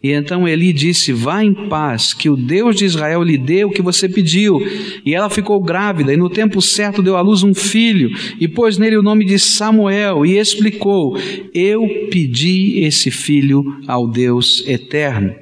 E 0.02 0.12
então 0.12 0.48
Eli 0.48 0.72
disse: 0.72 1.12
Vá 1.12 1.44
em 1.44 1.54
paz, 1.68 2.14
que 2.14 2.30
o 2.30 2.38
Deus 2.38 2.78
de 2.78 2.86
Israel 2.86 3.22
lhe 3.22 3.38
dê 3.38 3.66
o 3.66 3.70
que 3.70 3.82
você 3.82 4.08
pediu. 4.08 4.60
E 5.06 5.14
ela 5.14 5.30
ficou 5.30 5.62
grávida, 5.62 6.14
e 6.14 6.18
no 6.18 6.30
tempo 6.30 6.62
certo 6.62 7.04
deu 7.04 7.18
à 7.18 7.22
luz 7.22 7.44
um 7.44 7.54
filho, 7.54 8.10
e 8.40 8.48
pôs 8.48 8.78
nele 8.78 8.98
o 8.98 9.04
nome 9.04 9.26
de 9.26 9.38
Samuel, 9.38 10.26
e 10.26 10.38
explicou: 10.38 11.18
Eu 11.54 12.08
pedi 12.10 12.80
esse 12.80 13.12
filho 13.12 13.64
ao 13.88 14.08
Deus 14.08 14.64
eterno. 14.66 15.36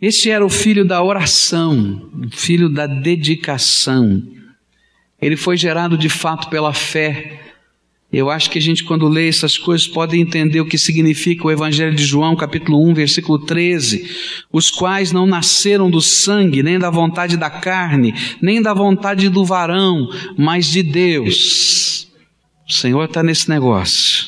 Esse 0.00 0.30
era 0.30 0.44
o 0.44 0.50
filho 0.50 0.84
da 0.84 1.02
oração, 1.02 2.10
o 2.26 2.34
filho 2.34 2.68
da 2.68 2.86
dedicação. 2.86 4.22
Ele 5.20 5.36
foi 5.36 5.56
gerado 5.56 5.96
de 5.96 6.08
fato 6.08 6.48
pela 6.50 6.72
fé. 6.72 7.40
Eu 8.14 8.30
acho 8.30 8.48
que 8.48 8.58
a 8.58 8.62
gente, 8.62 8.84
quando 8.84 9.08
lê 9.08 9.28
essas 9.28 9.58
coisas, 9.58 9.88
pode 9.88 10.16
entender 10.16 10.60
o 10.60 10.66
que 10.66 10.78
significa 10.78 11.48
o 11.48 11.50
Evangelho 11.50 11.92
de 11.96 12.04
João, 12.04 12.36
capítulo 12.36 12.80
1, 12.88 12.94
versículo 12.94 13.40
13. 13.40 14.08
Os 14.52 14.70
quais 14.70 15.10
não 15.10 15.26
nasceram 15.26 15.90
do 15.90 16.00
sangue, 16.00 16.62
nem 16.62 16.78
da 16.78 16.90
vontade 16.90 17.36
da 17.36 17.50
carne, 17.50 18.14
nem 18.40 18.62
da 18.62 18.72
vontade 18.72 19.28
do 19.28 19.44
varão, 19.44 20.08
mas 20.38 20.66
de 20.66 20.80
Deus. 20.80 22.06
O 22.68 22.72
Senhor 22.72 23.04
está 23.04 23.20
nesse 23.20 23.48
negócio. 23.48 24.26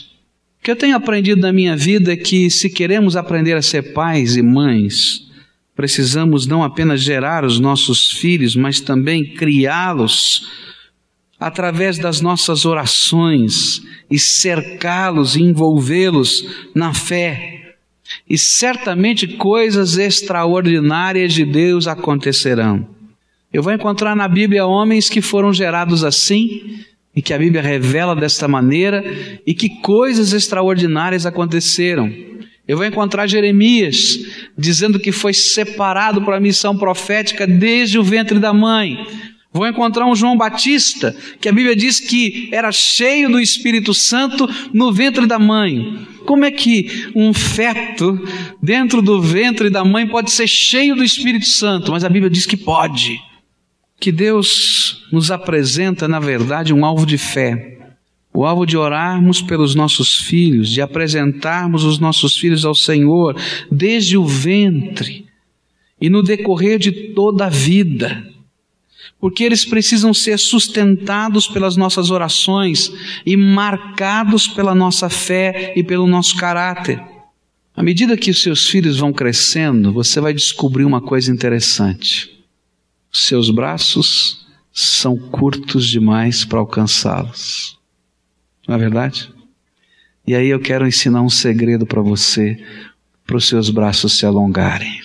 O 0.58 0.64
que 0.64 0.70
eu 0.72 0.76
tenho 0.76 0.96
aprendido 0.96 1.40
na 1.40 1.52
minha 1.52 1.76
vida 1.76 2.12
é 2.12 2.16
que, 2.16 2.50
se 2.50 2.68
queremos 2.68 3.14
aprender 3.14 3.56
a 3.56 3.62
ser 3.62 3.92
pais 3.92 4.36
e 4.36 4.42
mães, 4.42 5.28
precisamos 5.76 6.44
não 6.44 6.64
apenas 6.64 7.00
gerar 7.00 7.44
os 7.44 7.60
nossos 7.60 8.10
filhos, 8.10 8.56
mas 8.56 8.80
também 8.80 9.24
criá-los 9.24 10.66
através 11.38 11.98
das 11.98 12.20
nossas 12.20 12.64
orações 12.64 13.82
e 14.10 14.18
cercá-los 14.18 15.36
e 15.36 15.42
envolvê-los 15.42 16.46
na 16.74 16.94
fé. 16.94 17.74
E 18.28 18.38
certamente 18.38 19.26
coisas 19.26 19.98
extraordinárias 19.98 21.32
de 21.32 21.44
Deus 21.44 21.86
acontecerão. 21.86 22.88
Eu 23.52 23.62
vou 23.62 23.72
encontrar 23.72 24.14
na 24.14 24.28
Bíblia 24.28 24.66
homens 24.66 25.08
que 25.08 25.20
foram 25.20 25.52
gerados 25.52 26.04
assim, 26.04 26.80
e 27.14 27.22
que 27.22 27.32
a 27.32 27.38
Bíblia 27.38 27.62
revela 27.62 28.14
desta 28.14 28.46
maneira, 28.46 29.02
e 29.46 29.54
que 29.54 29.80
coisas 29.80 30.32
extraordinárias 30.32 31.24
aconteceram. 31.24 32.12
Eu 32.68 32.76
vou 32.76 32.86
encontrar 32.86 33.26
Jeremias 33.26 34.18
dizendo 34.58 34.98
que 34.98 35.12
foi 35.12 35.32
separado 35.32 36.22
para 36.22 36.36
a 36.36 36.40
missão 36.40 36.76
profética 36.76 37.46
desde 37.46 37.98
o 37.98 38.02
ventre 38.02 38.38
da 38.38 38.52
mãe 38.52 39.06
Vou 39.56 39.66
encontrar 39.66 40.06
um 40.06 40.14
João 40.14 40.36
Batista, 40.36 41.16
que 41.40 41.48
a 41.48 41.52
Bíblia 41.52 41.74
diz 41.74 41.98
que 41.98 42.50
era 42.52 42.70
cheio 42.70 43.30
do 43.30 43.40
Espírito 43.40 43.94
Santo 43.94 44.46
no 44.70 44.92
ventre 44.92 45.26
da 45.26 45.38
mãe. 45.38 46.06
Como 46.26 46.44
é 46.44 46.50
que 46.50 47.10
um 47.14 47.32
feto 47.32 48.22
dentro 48.62 49.00
do 49.00 49.18
ventre 49.18 49.70
da 49.70 49.82
mãe 49.82 50.06
pode 50.06 50.30
ser 50.30 50.46
cheio 50.46 50.94
do 50.94 51.02
Espírito 51.02 51.46
Santo? 51.46 51.90
Mas 51.90 52.04
a 52.04 52.08
Bíblia 52.10 52.28
diz 52.28 52.44
que 52.44 52.54
pode. 52.54 53.18
Que 53.98 54.12
Deus 54.12 55.06
nos 55.10 55.30
apresenta, 55.30 56.06
na 56.06 56.20
verdade, 56.20 56.74
um 56.74 56.84
alvo 56.84 57.06
de 57.06 57.16
fé. 57.16 57.78
o 58.34 58.44
alvo 58.44 58.66
de 58.66 58.76
orarmos 58.76 59.40
pelos 59.40 59.74
nossos 59.74 60.16
filhos, 60.16 60.70
de 60.70 60.82
apresentarmos 60.82 61.82
os 61.82 61.98
nossos 61.98 62.36
filhos 62.36 62.66
ao 62.66 62.74
Senhor 62.74 63.34
desde 63.72 64.18
o 64.18 64.26
ventre 64.26 65.24
e 65.98 66.10
no 66.10 66.22
decorrer 66.22 66.78
de 66.78 66.92
toda 67.14 67.46
a 67.46 67.48
vida. 67.48 68.35
Porque 69.18 69.44
eles 69.44 69.64
precisam 69.64 70.12
ser 70.12 70.38
sustentados 70.38 71.48
pelas 71.48 71.76
nossas 71.76 72.10
orações 72.10 72.92
e 73.24 73.36
marcados 73.36 74.46
pela 74.46 74.74
nossa 74.74 75.08
fé 75.08 75.72
e 75.74 75.82
pelo 75.82 76.06
nosso 76.06 76.36
caráter. 76.36 77.02
À 77.74 77.82
medida 77.82 78.16
que 78.16 78.30
os 78.30 78.42
seus 78.42 78.68
filhos 78.68 78.98
vão 78.98 79.12
crescendo, 79.12 79.92
você 79.92 80.20
vai 80.20 80.32
descobrir 80.32 80.84
uma 80.84 81.00
coisa 81.00 81.30
interessante. 81.30 82.30
Seus 83.12 83.50
braços 83.50 84.46
são 84.72 85.16
curtos 85.16 85.86
demais 85.86 86.44
para 86.44 86.58
alcançá-los. 86.58 87.78
Não 88.66 88.74
é 88.74 88.78
verdade? 88.78 89.30
E 90.26 90.34
aí 90.34 90.48
eu 90.48 90.60
quero 90.60 90.86
ensinar 90.86 91.22
um 91.22 91.30
segredo 91.30 91.86
para 91.86 92.02
você, 92.02 92.62
para 93.26 93.36
os 93.36 93.46
seus 93.46 93.70
braços 93.70 94.18
se 94.18 94.26
alongarem. 94.26 95.00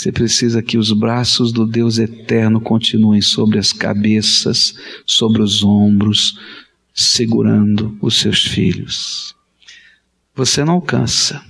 Você 0.00 0.10
precisa 0.10 0.62
que 0.62 0.78
os 0.78 0.92
braços 0.92 1.52
do 1.52 1.66
Deus 1.66 1.98
eterno 1.98 2.58
continuem 2.58 3.20
sobre 3.20 3.58
as 3.58 3.70
cabeças, 3.70 4.74
sobre 5.04 5.42
os 5.42 5.62
ombros, 5.62 6.38
segurando 6.94 7.98
os 8.00 8.18
seus 8.18 8.42
filhos. 8.42 9.36
Você 10.34 10.64
não 10.64 10.72
alcança, 10.72 11.44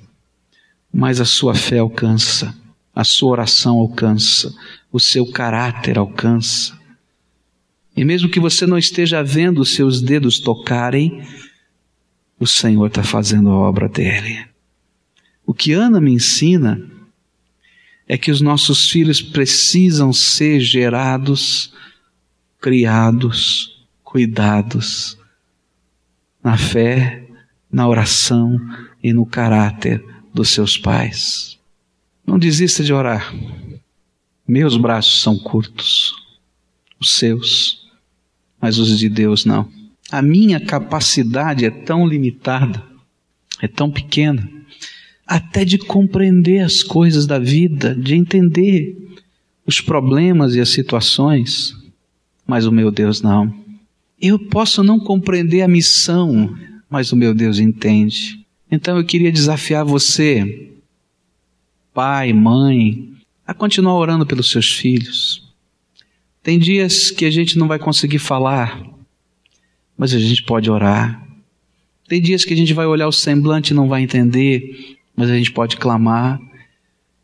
mas 0.93 1.21
a 1.21 1.25
sua 1.25 1.55
fé 1.55 1.79
alcança, 1.79 2.53
a 2.93 3.05
sua 3.05 3.31
oração 3.31 3.79
alcança, 3.79 4.53
o 4.91 4.99
seu 4.99 5.31
caráter 5.31 5.97
alcança. 5.97 6.77
E 7.97 8.05
mesmo 8.05 8.29
que 8.29 8.41
você 8.41 8.67
não 8.67 8.77
esteja 8.77 9.23
vendo 9.23 9.61
os 9.61 9.75
seus 9.75 10.03
dedos 10.03 10.41
tocarem, 10.41 11.25
o 12.37 12.49
Senhor 12.49 12.89
está 12.89 13.05
fazendo 13.05 13.49
a 13.51 13.55
obra 13.55 13.89
dele. 13.89 14.45
O 15.47 15.55
que 15.55 15.73
Ana 15.73 16.01
me 16.01 16.11
ensina 16.11 16.99
é 18.11 18.19
que 18.19 18.33
os 18.33 18.41
nossos 18.41 18.91
filhos 18.91 19.23
precisam 19.23 20.13
ser 20.13 20.59
gerados, 20.59 21.73
criados, 22.61 23.87
cuidados 24.03 25.17
na 26.43 26.59
fé, 26.59 27.25
na 27.71 27.87
oração 27.87 28.59
e 29.01 29.13
no 29.13 29.25
caráter 29.25 30.05
dos 30.35 30.49
seus 30.49 30.77
pais. 30.77 31.57
Não 32.27 32.37
desista 32.37 32.83
de 32.83 32.93
orar. 32.93 33.33
Meus 34.45 34.77
braços 34.77 35.23
são 35.23 35.39
curtos, 35.39 36.13
os 36.99 37.13
seus, 37.13 37.89
mas 38.61 38.77
os 38.79 38.99
de 38.99 39.09
Deus 39.09 39.45
não. 39.45 39.71
A 40.11 40.21
minha 40.21 40.59
capacidade 40.59 41.65
é 41.65 41.71
tão 41.71 42.05
limitada, 42.09 42.85
é 43.63 43.69
tão 43.69 43.89
pequena, 43.89 44.51
até 45.31 45.65
de 45.65 45.79
compreender 45.79 46.59
as 46.59 46.83
coisas 46.83 47.25
da 47.25 47.39
vida, 47.39 47.95
de 47.95 48.17
entender 48.17 48.97
os 49.65 49.81
problemas 49.81 50.57
e 50.57 50.61
as 50.61 50.71
situações, 50.71 51.73
mas 52.45 52.67
o 52.67 52.73
meu 52.73 52.91
Deus 52.91 53.23
não. 53.23 53.55
Eu 54.21 54.41
posso 54.41 54.83
não 54.83 54.99
compreender 54.99 55.63
a 55.63 55.69
missão, 55.69 56.59
mas 56.91 57.13
o 57.13 57.17
meu 57.17 57.33
Deus 57.33 57.61
entende. 57.61 58.45
Então 58.69 58.99
eu 58.99 59.05
queria 59.05 59.31
desafiar 59.31 59.85
você, 59.85 60.73
pai, 61.95 62.33
mãe, 62.33 63.13
a 63.47 63.55
continuar 63.55 63.95
orando 63.95 64.27
pelos 64.27 64.51
seus 64.51 64.73
filhos. 64.73 65.49
Tem 66.43 66.59
dias 66.59 67.13
que 67.13 67.25
a 67.25 67.31
gente 67.31 67.57
não 67.57 67.69
vai 67.69 67.79
conseguir 67.79 68.19
falar, 68.19 68.85
mas 69.97 70.13
a 70.13 70.19
gente 70.19 70.43
pode 70.43 70.69
orar. 70.69 71.25
Tem 72.09 72.21
dias 72.21 72.45
que 72.45 72.53
a 72.53 72.57
gente 72.57 72.75
vai 72.75 72.87
olhar 72.87 73.07
o 73.07 73.13
semblante 73.13 73.73
e 73.73 73.77
não 73.77 73.87
vai 73.87 74.03
entender, 74.03 74.99
mas 75.21 75.29
a 75.29 75.37
gente 75.37 75.53
pode 75.53 75.77
clamar. 75.77 76.41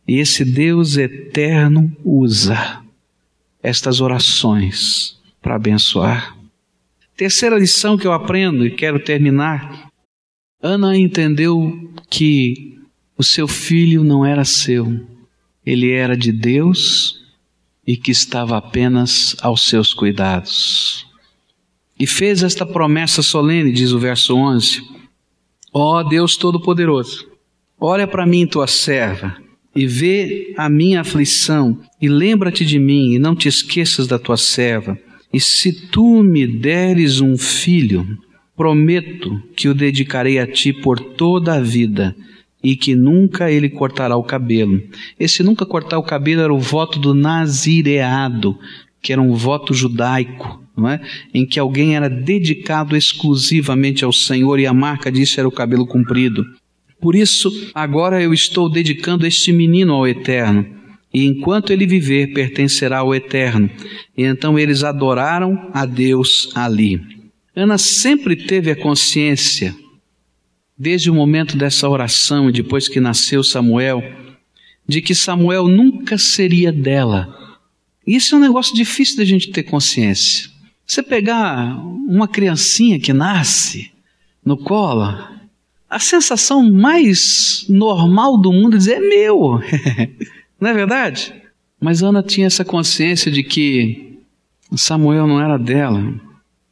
E 0.07 0.19
esse 0.19 0.45
Deus 0.45 0.99
eterno 0.99 1.91
usa 2.05 2.83
estas 3.63 4.03
orações 4.03 5.19
para 5.41 5.55
abençoar. 5.55 6.37
Terceira 7.17 7.59
lição 7.59 7.97
que 7.97 8.07
eu 8.07 8.13
aprendo 8.13 8.67
e 8.67 8.71
quero 8.71 9.01
terminar. 9.01 9.89
Ana 10.63 10.95
entendeu 10.95 11.91
que 12.11 12.79
o 13.17 13.25
seu 13.25 13.49
filho 13.49 14.05
não 14.05 14.27
era 14.27 14.45
seu, 14.45 15.07
ele 15.65 15.91
era 15.91 16.15
de 16.15 16.33
Deus 16.33 17.25
e 17.87 17.97
que 17.97 18.11
estava 18.11 18.59
apenas 18.59 19.35
aos 19.41 19.63
seus 19.63 19.95
cuidados. 19.95 21.07
E 21.99 22.07
fez 22.07 22.43
esta 22.43 22.67
promessa 22.67 23.23
solene, 23.23 23.73
diz 23.73 23.93
o 23.93 23.99
verso 23.99 24.37
11: 24.37 24.83
Ó 25.73 25.99
oh, 25.99 26.05
Deus 26.05 26.37
Todo-Poderoso, 26.37 27.36
olha 27.81 28.07
para 28.07 28.27
mim, 28.27 28.47
tua 28.47 28.67
serva, 28.67 29.37
e 29.75 29.87
vê 29.87 30.55
a 30.57 30.69
minha 30.69 31.01
aflição, 31.01 31.79
e 32.01 32.09
lembra-te 32.09 32.65
de 32.65 32.79
mim, 32.79 33.15
e 33.15 33.19
não 33.19 33.35
te 33.35 33.49
esqueças 33.49 34.07
da 34.07 34.19
tua 34.19 34.37
serva. 34.37 34.99
E 35.33 35.41
se 35.41 35.89
tu 35.89 36.23
me 36.23 36.47
deres 36.47 37.21
um 37.21 37.37
filho, 37.37 38.07
prometo 38.57 39.43
que 39.55 39.69
o 39.69 39.75
dedicarei 39.75 40.39
a 40.39 40.47
ti 40.47 40.73
por 40.73 40.99
toda 40.99 41.55
a 41.55 41.61
vida, 41.61 42.17
e 42.63 42.75
que 42.75 42.97
nunca 42.97 43.51
ele 43.51 43.69
cortará 43.69 44.17
o 44.17 44.25
cabelo. 44.25 44.83
Esse 45.21 45.43
nunca 45.43 45.67
cortar 45.67 45.99
o 45.99 46.03
cabelo 46.03 46.41
era 46.41 46.55
o 46.55 46.59
voto 46.59 46.99
do 46.99 47.15
nazireado, 47.15 48.59
que 49.01 49.13
era 49.13 49.23
um 49.23 49.35
voto 49.35 49.73
judaico 49.73 50.67
não 50.77 50.89
é? 50.89 51.01
em 51.33 51.47
que 51.47 51.59
alguém 51.59 51.97
era 51.97 52.09
dedicado 52.09 52.97
exclusivamente 52.97 54.05
ao 54.05 54.13
Senhor 54.13 54.61
e 54.61 54.67
a 54.67 54.75
marca 54.75 55.11
disso 55.11 55.41
era 55.41 55.49
o 55.49 55.53
cabelo 55.53 55.87
comprido. 55.87 56.45
Por 57.01 57.15
isso, 57.15 57.71
agora 57.75 58.23
eu 58.23 58.33
estou 58.33 58.71
dedicando 58.71 59.27
este 59.27 59.53
menino 59.53 59.93
ao 59.93 60.09
Eterno, 60.09 60.67
e 61.13 61.25
enquanto 61.25 61.73
ele 61.73 61.87
viver, 61.87 62.33
pertencerá 62.33 62.99
ao 62.99 63.15
Eterno. 63.15 63.71
E 64.17 64.23
então 64.25 64.59
eles 64.59 64.83
adoraram 64.83 65.71
a 65.73 65.87
Deus 65.87 66.51
ali. 66.55 67.01
Ana 67.55 67.79
sempre 67.79 68.37
teve 68.37 68.71
a 68.71 68.77
consciência, 68.77 69.75
desde 70.77 71.11
o 71.11 71.15
momento 71.15 71.57
dessa 71.57 71.89
oração 71.89 72.51
e 72.51 72.53
depois 72.53 72.87
que 72.89 73.01
nasceu 73.01 73.43
Samuel, 73.43 74.03
de 74.87 75.01
que 75.01 75.15
Samuel 75.15 75.67
nunca 75.67 76.19
seria 76.19 76.71
dela. 76.71 77.35
Isso 78.07 78.35
é 78.35 78.39
um 78.39 78.43
negócio 78.43 78.75
difícil 78.75 79.17
da 79.17 79.25
gente 79.25 79.51
ter 79.51 79.63
consciência. 79.63 80.51
Você 80.87 81.03
pegar 81.03 81.77
uma 82.07 82.29
criancinha 82.29 83.01
que 83.01 83.13
nasce 83.13 83.91
no 84.45 84.57
colo, 84.57 85.17
a 85.89 85.99
sensação 85.99 86.69
mais 86.69 87.65
normal 87.69 88.39
do 88.39 88.53
mundo 88.53 88.75
é 88.75 88.79
dizer 88.79 88.97
é 88.97 89.01
meu. 89.01 89.61
não 90.61 90.71
é 90.71 90.75
verdade? 90.75 91.35
Mas 91.81 92.03
Ana 92.03 92.23
tinha 92.23 92.47
essa 92.47 92.65
consciência 92.65 93.31
de 93.31 93.43
que 93.43 94.19
Samuel 94.75 95.27
não 95.27 95.41
era 95.41 95.59
dela 95.59 96.15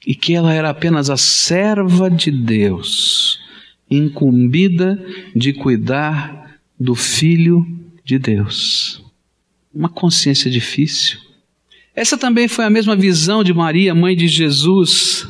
e 0.07 0.15
que 0.15 0.35
ela 0.35 0.53
era 0.53 0.71
apenas 0.71 1.09
a 1.09 1.17
serva 1.17 2.11
de 2.11 2.31
Deus, 2.31 3.39
incumbida 3.91 5.03
de 5.35 5.53
cuidar 5.53 6.59
do 6.79 6.95
filho 6.95 7.67
de 8.05 8.19
Deus. 8.19 9.03
Uma 9.73 9.89
consciência 9.89 10.51
difícil. 10.51 11.19
Essa 11.95 12.19
também 12.19 12.49
foi 12.49 12.65
a 12.65 12.71
mesma 12.71 12.97
visão 12.97 13.45
de 13.45 13.55
Maria, 13.55 13.95
mãe 13.95 14.17
de 14.17 14.27
Jesus. 14.27 15.27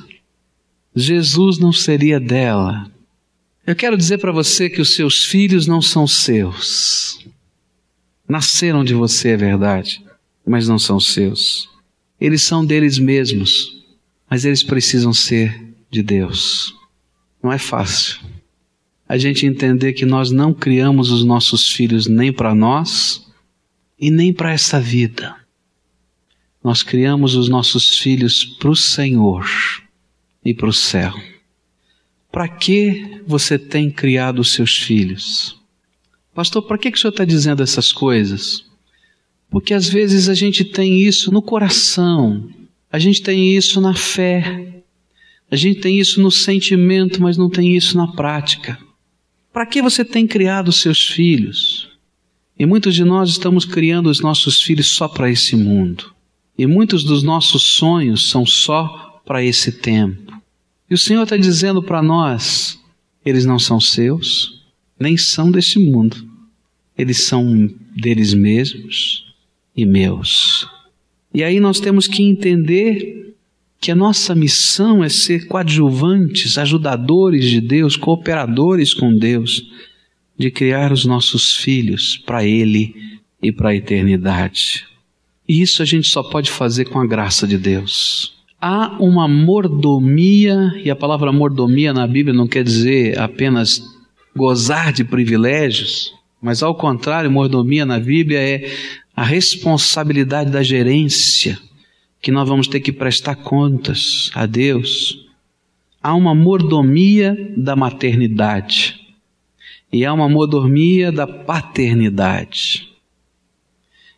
Jesus 0.96 1.58
não 1.58 1.72
seria 1.72 2.18
dela. 2.18 2.90
Eu 3.66 3.74
quero 3.74 3.96
dizer 3.96 4.18
para 4.18 4.32
você 4.32 4.68
que 4.68 4.80
os 4.80 4.94
seus 4.94 5.24
filhos 5.24 5.66
não 5.66 5.80
são 5.80 6.06
seus. 6.06 7.24
Nasceram 8.28 8.84
de 8.84 8.94
você, 8.94 9.30
é 9.30 9.36
verdade, 9.36 10.04
mas 10.46 10.68
não 10.68 10.78
são 10.78 11.00
seus. 11.00 11.68
Eles 12.20 12.42
são 12.42 12.64
deles 12.64 12.98
mesmos, 12.98 13.84
mas 14.28 14.44
eles 14.44 14.62
precisam 14.62 15.12
ser 15.12 15.74
de 15.90 16.02
Deus. 16.02 16.74
Não 17.42 17.52
é 17.52 17.58
fácil. 17.58 18.20
A 19.08 19.16
gente 19.18 19.46
entender 19.46 19.92
que 19.92 20.06
nós 20.06 20.30
não 20.30 20.52
criamos 20.52 21.10
os 21.10 21.24
nossos 21.24 21.68
filhos 21.68 22.06
nem 22.06 22.32
para 22.32 22.54
nós 22.54 23.26
e 23.98 24.10
nem 24.10 24.32
para 24.32 24.52
essa 24.52 24.80
vida 24.80 25.36
nós 26.64 26.82
criamos 26.82 27.34
os 27.34 27.46
nossos 27.46 27.98
filhos 27.98 28.42
para 28.42 28.70
o 28.70 28.74
Senhor 28.74 29.46
e 30.42 30.54
para 30.54 30.66
o 30.66 30.72
céu. 30.72 31.12
Para 32.34 32.48
que 32.48 33.22
você 33.24 33.56
tem 33.56 33.88
criado 33.88 34.40
os 34.40 34.54
seus 34.54 34.76
filhos? 34.76 35.56
Pastor, 36.34 36.62
para 36.62 36.76
que, 36.76 36.90
que 36.90 36.98
o 36.98 37.00
senhor 37.00 37.12
está 37.12 37.24
dizendo 37.24 37.62
essas 37.62 37.92
coisas? 37.92 38.64
Porque 39.48 39.72
às 39.72 39.88
vezes 39.88 40.28
a 40.28 40.34
gente 40.34 40.64
tem 40.64 41.00
isso 41.00 41.30
no 41.30 41.40
coração, 41.40 42.50
a 42.90 42.98
gente 42.98 43.22
tem 43.22 43.56
isso 43.56 43.80
na 43.80 43.94
fé, 43.94 44.82
a 45.48 45.54
gente 45.54 45.78
tem 45.78 46.00
isso 46.00 46.20
no 46.20 46.28
sentimento, 46.28 47.22
mas 47.22 47.36
não 47.36 47.48
tem 47.48 47.76
isso 47.76 47.96
na 47.96 48.08
prática. 48.08 48.80
Para 49.52 49.64
que 49.64 49.80
você 49.80 50.04
tem 50.04 50.26
criado 50.26 50.70
os 50.70 50.80
seus 50.80 51.06
filhos? 51.06 51.88
E 52.58 52.66
muitos 52.66 52.96
de 52.96 53.04
nós 53.04 53.30
estamos 53.30 53.64
criando 53.64 54.08
os 54.10 54.18
nossos 54.18 54.60
filhos 54.60 54.88
só 54.88 55.06
para 55.06 55.30
esse 55.30 55.54
mundo. 55.54 56.12
E 56.58 56.66
muitos 56.66 57.04
dos 57.04 57.22
nossos 57.22 57.62
sonhos 57.62 58.28
são 58.28 58.44
só 58.44 59.22
para 59.24 59.40
esse 59.40 59.70
tempo. 59.70 60.23
E 60.90 60.94
o 60.94 60.98
Senhor 60.98 61.22
está 61.22 61.36
dizendo 61.36 61.82
para 61.82 62.02
nós: 62.02 62.78
eles 63.24 63.44
não 63.44 63.58
são 63.58 63.80
seus, 63.80 64.62
nem 64.98 65.16
são 65.16 65.50
deste 65.50 65.78
mundo, 65.78 66.16
eles 66.96 67.24
são 67.24 67.70
deles 67.96 68.34
mesmos 68.34 69.34
e 69.76 69.84
meus. 69.86 70.68
E 71.32 71.42
aí 71.42 71.58
nós 71.58 71.80
temos 71.80 72.06
que 72.06 72.22
entender 72.22 73.34
que 73.80 73.90
a 73.90 73.94
nossa 73.94 74.34
missão 74.34 75.02
é 75.02 75.08
ser 75.08 75.46
coadjuvantes, 75.46 76.56
ajudadores 76.56 77.50
de 77.50 77.60
Deus, 77.60 77.96
cooperadores 77.96 78.94
com 78.94 79.14
Deus, 79.14 79.70
de 80.38 80.50
criar 80.50 80.92
os 80.92 81.04
nossos 81.04 81.56
filhos 81.56 82.16
para 82.16 82.44
Ele 82.44 83.20
e 83.42 83.52
para 83.52 83.70
a 83.70 83.76
eternidade. 83.76 84.86
E 85.46 85.60
isso 85.60 85.82
a 85.82 85.84
gente 85.84 86.08
só 86.08 86.22
pode 86.22 86.50
fazer 86.50 86.86
com 86.86 86.98
a 86.98 87.06
graça 87.06 87.46
de 87.46 87.58
Deus. 87.58 88.33
Há 88.66 88.96
uma 88.98 89.28
mordomia, 89.28 90.72
e 90.82 90.90
a 90.90 90.96
palavra 90.96 91.30
mordomia 91.30 91.92
na 91.92 92.06
Bíblia 92.06 92.34
não 92.34 92.48
quer 92.48 92.64
dizer 92.64 93.18
apenas 93.18 93.82
gozar 94.34 94.90
de 94.90 95.04
privilégios, 95.04 96.14
mas 96.40 96.62
ao 96.62 96.74
contrário, 96.74 97.30
mordomia 97.30 97.84
na 97.84 98.00
Bíblia 98.00 98.38
é 98.38 98.74
a 99.14 99.22
responsabilidade 99.22 100.50
da 100.50 100.62
gerência, 100.62 101.58
que 102.22 102.32
nós 102.32 102.48
vamos 102.48 102.66
ter 102.66 102.80
que 102.80 102.90
prestar 102.90 103.34
contas 103.34 104.30
a 104.34 104.46
Deus. 104.46 105.28
Há 106.02 106.14
uma 106.14 106.34
mordomia 106.34 107.36
da 107.58 107.76
maternidade 107.76 108.98
e 109.92 110.06
há 110.06 110.12
uma 110.14 110.26
mordomia 110.26 111.12
da 111.12 111.26
paternidade. 111.26 112.93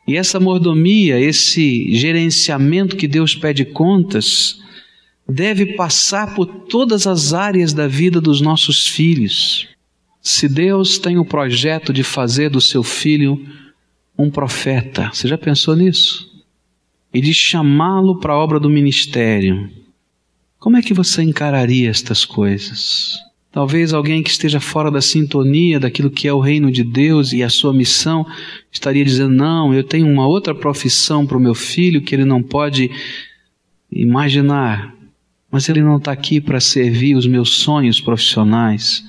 E 0.06 0.16
essa 0.16 0.38
mordomia, 0.38 1.18
esse 1.18 1.92
gerenciamento 1.94 2.96
que 2.96 3.08
Deus 3.08 3.34
pede 3.34 3.64
contas, 3.64 4.60
deve 5.28 5.74
passar 5.74 6.34
por 6.34 6.46
todas 6.46 7.06
as 7.06 7.34
áreas 7.34 7.72
da 7.72 7.88
vida 7.88 8.20
dos 8.20 8.40
nossos 8.40 8.86
filhos. 8.86 9.68
Se 10.22 10.48
Deus 10.48 10.98
tem 10.98 11.18
o 11.18 11.24
projeto 11.24 11.92
de 11.92 12.04
fazer 12.04 12.48
do 12.48 12.60
seu 12.60 12.82
filho 12.82 13.44
um 14.16 14.30
profeta, 14.30 15.10
você 15.12 15.26
já 15.26 15.36
pensou 15.36 15.74
nisso? 15.74 16.30
E 17.12 17.20
de 17.20 17.34
chamá-lo 17.34 18.20
para 18.20 18.32
a 18.32 18.38
obra 18.38 18.60
do 18.60 18.70
ministério, 18.70 19.70
como 20.58 20.76
é 20.76 20.82
que 20.82 20.94
você 20.94 21.22
encararia 21.22 21.90
estas 21.90 22.24
coisas? 22.24 23.25
Talvez 23.56 23.94
alguém 23.94 24.22
que 24.22 24.28
esteja 24.28 24.60
fora 24.60 24.90
da 24.90 25.00
sintonia 25.00 25.80
daquilo 25.80 26.10
que 26.10 26.28
é 26.28 26.32
o 26.32 26.40
reino 26.40 26.70
de 26.70 26.84
Deus 26.84 27.32
e 27.32 27.42
a 27.42 27.48
sua 27.48 27.72
missão 27.72 28.26
estaria 28.70 29.02
dizendo: 29.02 29.34
Não, 29.34 29.72
eu 29.72 29.82
tenho 29.82 30.06
uma 30.06 30.26
outra 30.26 30.54
profissão 30.54 31.26
para 31.26 31.38
o 31.38 31.40
meu 31.40 31.54
filho 31.54 32.02
que 32.02 32.14
ele 32.14 32.26
não 32.26 32.42
pode 32.42 32.90
imaginar, 33.90 34.94
mas 35.50 35.70
ele 35.70 35.80
não 35.80 35.96
está 35.96 36.12
aqui 36.12 36.38
para 36.38 36.60
servir 36.60 37.16
os 37.16 37.26
meus 37.26 37.56
sonhos 37.56 37.98
profissionais, 37.98 39.02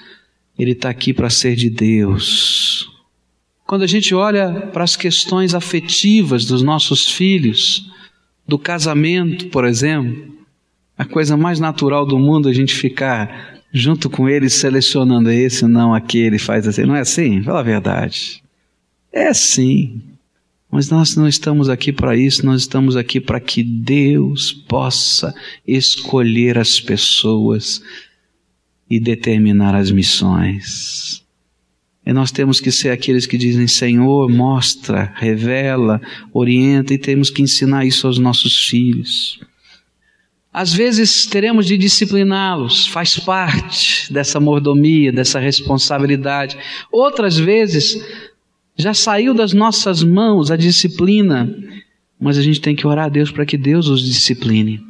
ele 0.58 0.72
está 0.72 0.90
aqui 0.90 1.14
para 1.14 1.30
ser 1.30 1.54
de 1.54 1.70
Deus. 1.70 2.90
Quando 3.66 3.82
a 3.82 3.88
gente 3.88 4.16
olha 4.16 4.70
para 4.72 4.86
as 4.86 4.96
questões 4.96 5.54
afetivas 5.54 6.46
dos 6.46 6.62
nossos 6.62 7.10
filhos, 7.10 7.92
do 8.48 8.58
casamento, 8.58 9.48
por 9.48 9.66
exemplo, 9.66 10.34
a 10.98 11.04
coisa 11.04 11.36
mais 11.36 11.60
natural 11.60 12.06
do 12.06 12.18
mundo 12.18 12.48
é 12.48 12.52
a 12.54 12.56
gente 12.56 12.74
ficar 12.74 13.57
junto 13.78 14.10
com 14.10 14.28
ele 14.28 14.50
selecionando 14.50 15.30
esse, 15.30 15.66
não 15.66 15.94
aquele, 15.94 16.40
faz 16.40 16.68
assim. 16.68 16.84
Não 16.84 16.96
é 16.96 17.02
assim? 17.02 17.42
Fala 17.44 17.60
a 17.60 17.64
verdade. 17.64 18.44
É 19.12 19.28
assim. 19.28 20.02
Mas 20.70 20.90
nós 20.90 21.16
não 21.16 21.28
estamos 21.28 21.70
aqui 21.70 21.94
para 21.94 22.16
isso, 22.16 22.46
nós 22.46 22.62
estamos 22.62 22.96
aqui 22.98 23.22
para 23.22 23.40
que 23.40 23.64
Deus 23.64 24.52
possa 24.52 25.34
escolher 25.66 26.58
as 26.58 26.80
pessoas 26.80 27.82
e 28.90 29.00
determinar 29.00 29.76
as 29.76 29.92
missões. 29.92 31.24
E 32.06 32.14
nós 32.14 32.32
temos 32.32 32.60
que 32.60 32.72
ser 32.72 32.90
aqueles 32.90 33.26
que 33.26 33.38
dizem: 33.38 33.68
Senhor, 33.68 34.30
mostra, 34.30 35.14
revela, 35.16 36.02
orienta, 36.34 36.94
e 36.94 36.98
temos 36.98 37.30
que 37.30 37.42
ensinar 37.42 37.86
isso 37.86 38.08
aos 38.08 38.18
nossos 38.18 38.66
filhos. 38.66 39.40
Às 40.58 40.74
vezes 40.74 41.28
teremos 41.28 41.68
de 41.68 41.78
discipliná-los, 41.78 42.88
faz 42.88 43.20
parte 43.20 44.12
dessa 44.12 44.40
mordomia, 44.40 45.12
dessa 45.12 45.38
responsabilidade. 45.40 46.58
Outras 46.92 47.38
vezes 47.38 48.04
já 48.76 48.92
saiu 48.92 49.36
das 49.36 49.54
nossas 49.54 50.02
mãos 50.02 50.50
a 50.50 50.58
disciplina, 50.58 51.56
mas 52.20 52.40
a 52.40 52.42
gente 52.42 52.60
tem 52.60 52.76
que 52.76 52.88
orar 52.88 53.06
a 53.06 53.10
Deus 53.10 53.30
para 53.30 53.46
que 53.46 53.56
Deus 53.56 53.88
os 53.88 54.02
discipline. 54.02 54.84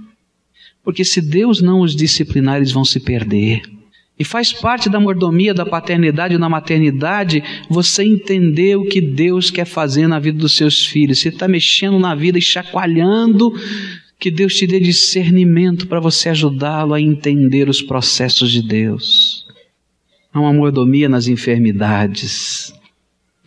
Porque 0.85 1.03
se 1.03 1.19
Deus 1.19 1.61
não 1.61 1.81
os 1.81 1.93
disciplinar, 1.93 2.55
eles 2.55 2.71
vão 2.71 2.85
se 2.85 3.01
perder. 3.01 3.61
E 4.17 4.23
faz 4.23 4.53
parte 4.53 4.89
da 4.89 5.01
mordomia, 5.01 5.53
da 5.53 5.65
paternidade 5.65 6.35
e 6.35 6.37
da 6.37 6.47
maternidade 6.47 7.43
você 7.69 8.05
entender 8.05 8.77
o 8.77 8.85
que 8.85 9.01
Deus 9.01 9.51
quer 9.51 9.65
fazer 9.65 10.07
na 10.07 10.17
vida 10.17 10.37
dos 10.37 10.55
seus 10.55 10.85
filhos. 10.85 11.19
Você 11.19 11.27
está 11.27 11.45
mexendo 11.45 11.99
na 11.99 12.15
vida 12.15 12.37
e 12.37 12.41
chacoalhando 12.41 13.53
que 14.19 14.31
Deus 14.31 14.55
te 14.55 14.65
dê 14.65 14.79
discernimento 14.79 15.87
para 15.87 15.99
você 15.99 16.29
ajudá-lo 16.29 16.93
a 16.93 17.01
entender 17.01 17.69
os 17.69 17.81
processos 17.81 18.51
de 18.51 18.61
Deus. 18.61 19.45
Há 20.33 20.39
uma 20.39 20.53
mordomia 20.53 21.07
nas 21.07 21.27
enfermidades, 21.27 22.73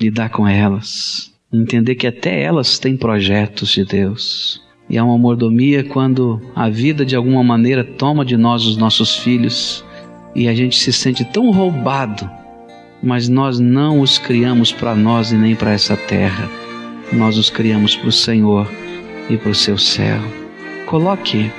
lidar 0.01 0.31
com 0.31 0.47
elas, 0.47 1.33
entender 1.53 1.97
que 1.97 2.07
até 2.07 2.43
elas 2.43 2.79
têm 2.79 2.97
projetos 2.97 3.71
de 3.71 3.85
Deus. 3.85 4.63
E 4.89 4.97
há 4.99 5.05
uma 5.05 5.19
mordomia 5.19 5.85
quando 5.85 6.41
a 6.55 6.69
vida 6.69 7.05
de 7.05 7.15
alguma 7.15 7.45
maneira 7.45 7.85
toma 7.85 8.25
de 8.25 8.37
nós 8.37 8.65
os 8.65 8.77
nossos 8.77 9.17
filhos 9.17 9.85
e 10.35 10.49
a 10.49 10.55
gente 10.55 10.77
se 10.77 10.93
sente 10.93 11.25
tão 11.25 11.51
roubado, 11.51 12.29
mas 13.03 13.29
nós 13.29 13.59
não 13.59 14.01
os 14.01 14.19
criamos 14.19 14.73
para 14.73 14.95
nós 14.95 15.33
e 15.33 15.37
nem 15.37 15.55
para 15.55 15.73
essa 15.73 15.97
terra. 15.97 16.49
Nós 17.13 17.37
os 17.37 17.51
criamos 17.51 17.97
para 17.97 18.09
o 18.09 18.13
Senhor 18.13 18.69
e 19.29 19.37
para 19.37 19.51
o 19.51 19.55
seu 19.55 19.79
céu. 19.79 20.40
Coloque 20.91 21.53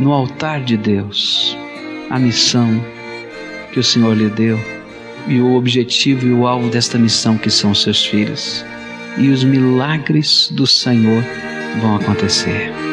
no 0.00 0.14
altar 0.14 0.64
de 0.64 0.74
Deus 0.74 1.54
a 2.08 2.18
missão 2.18 2.82
que 3.70 3.78
o 3.78 3.84
Senhor 3.84 4.16
lhe 4.16 4.30
deu 4.30 4.58
e 5.26 5.38
o 5.42 5.56
objetivo 5.56 6.26
e 6.26 6.32
o 6.32 6.46
alvo 6.46 6.70
desta 6.70 6.96
missão 6.96 7.36
que 7.36 7.50
são 7.50 7.74
seus 7.74 8.06
filhos. 8.06 8.64
E 9.18 9.28
os 9.28 9.44
milagres 9.44 10.48
do 10.50 10.66
Senhor 10.66 11.22
vão 11.82 11.96
acontecer. 11.96 12.87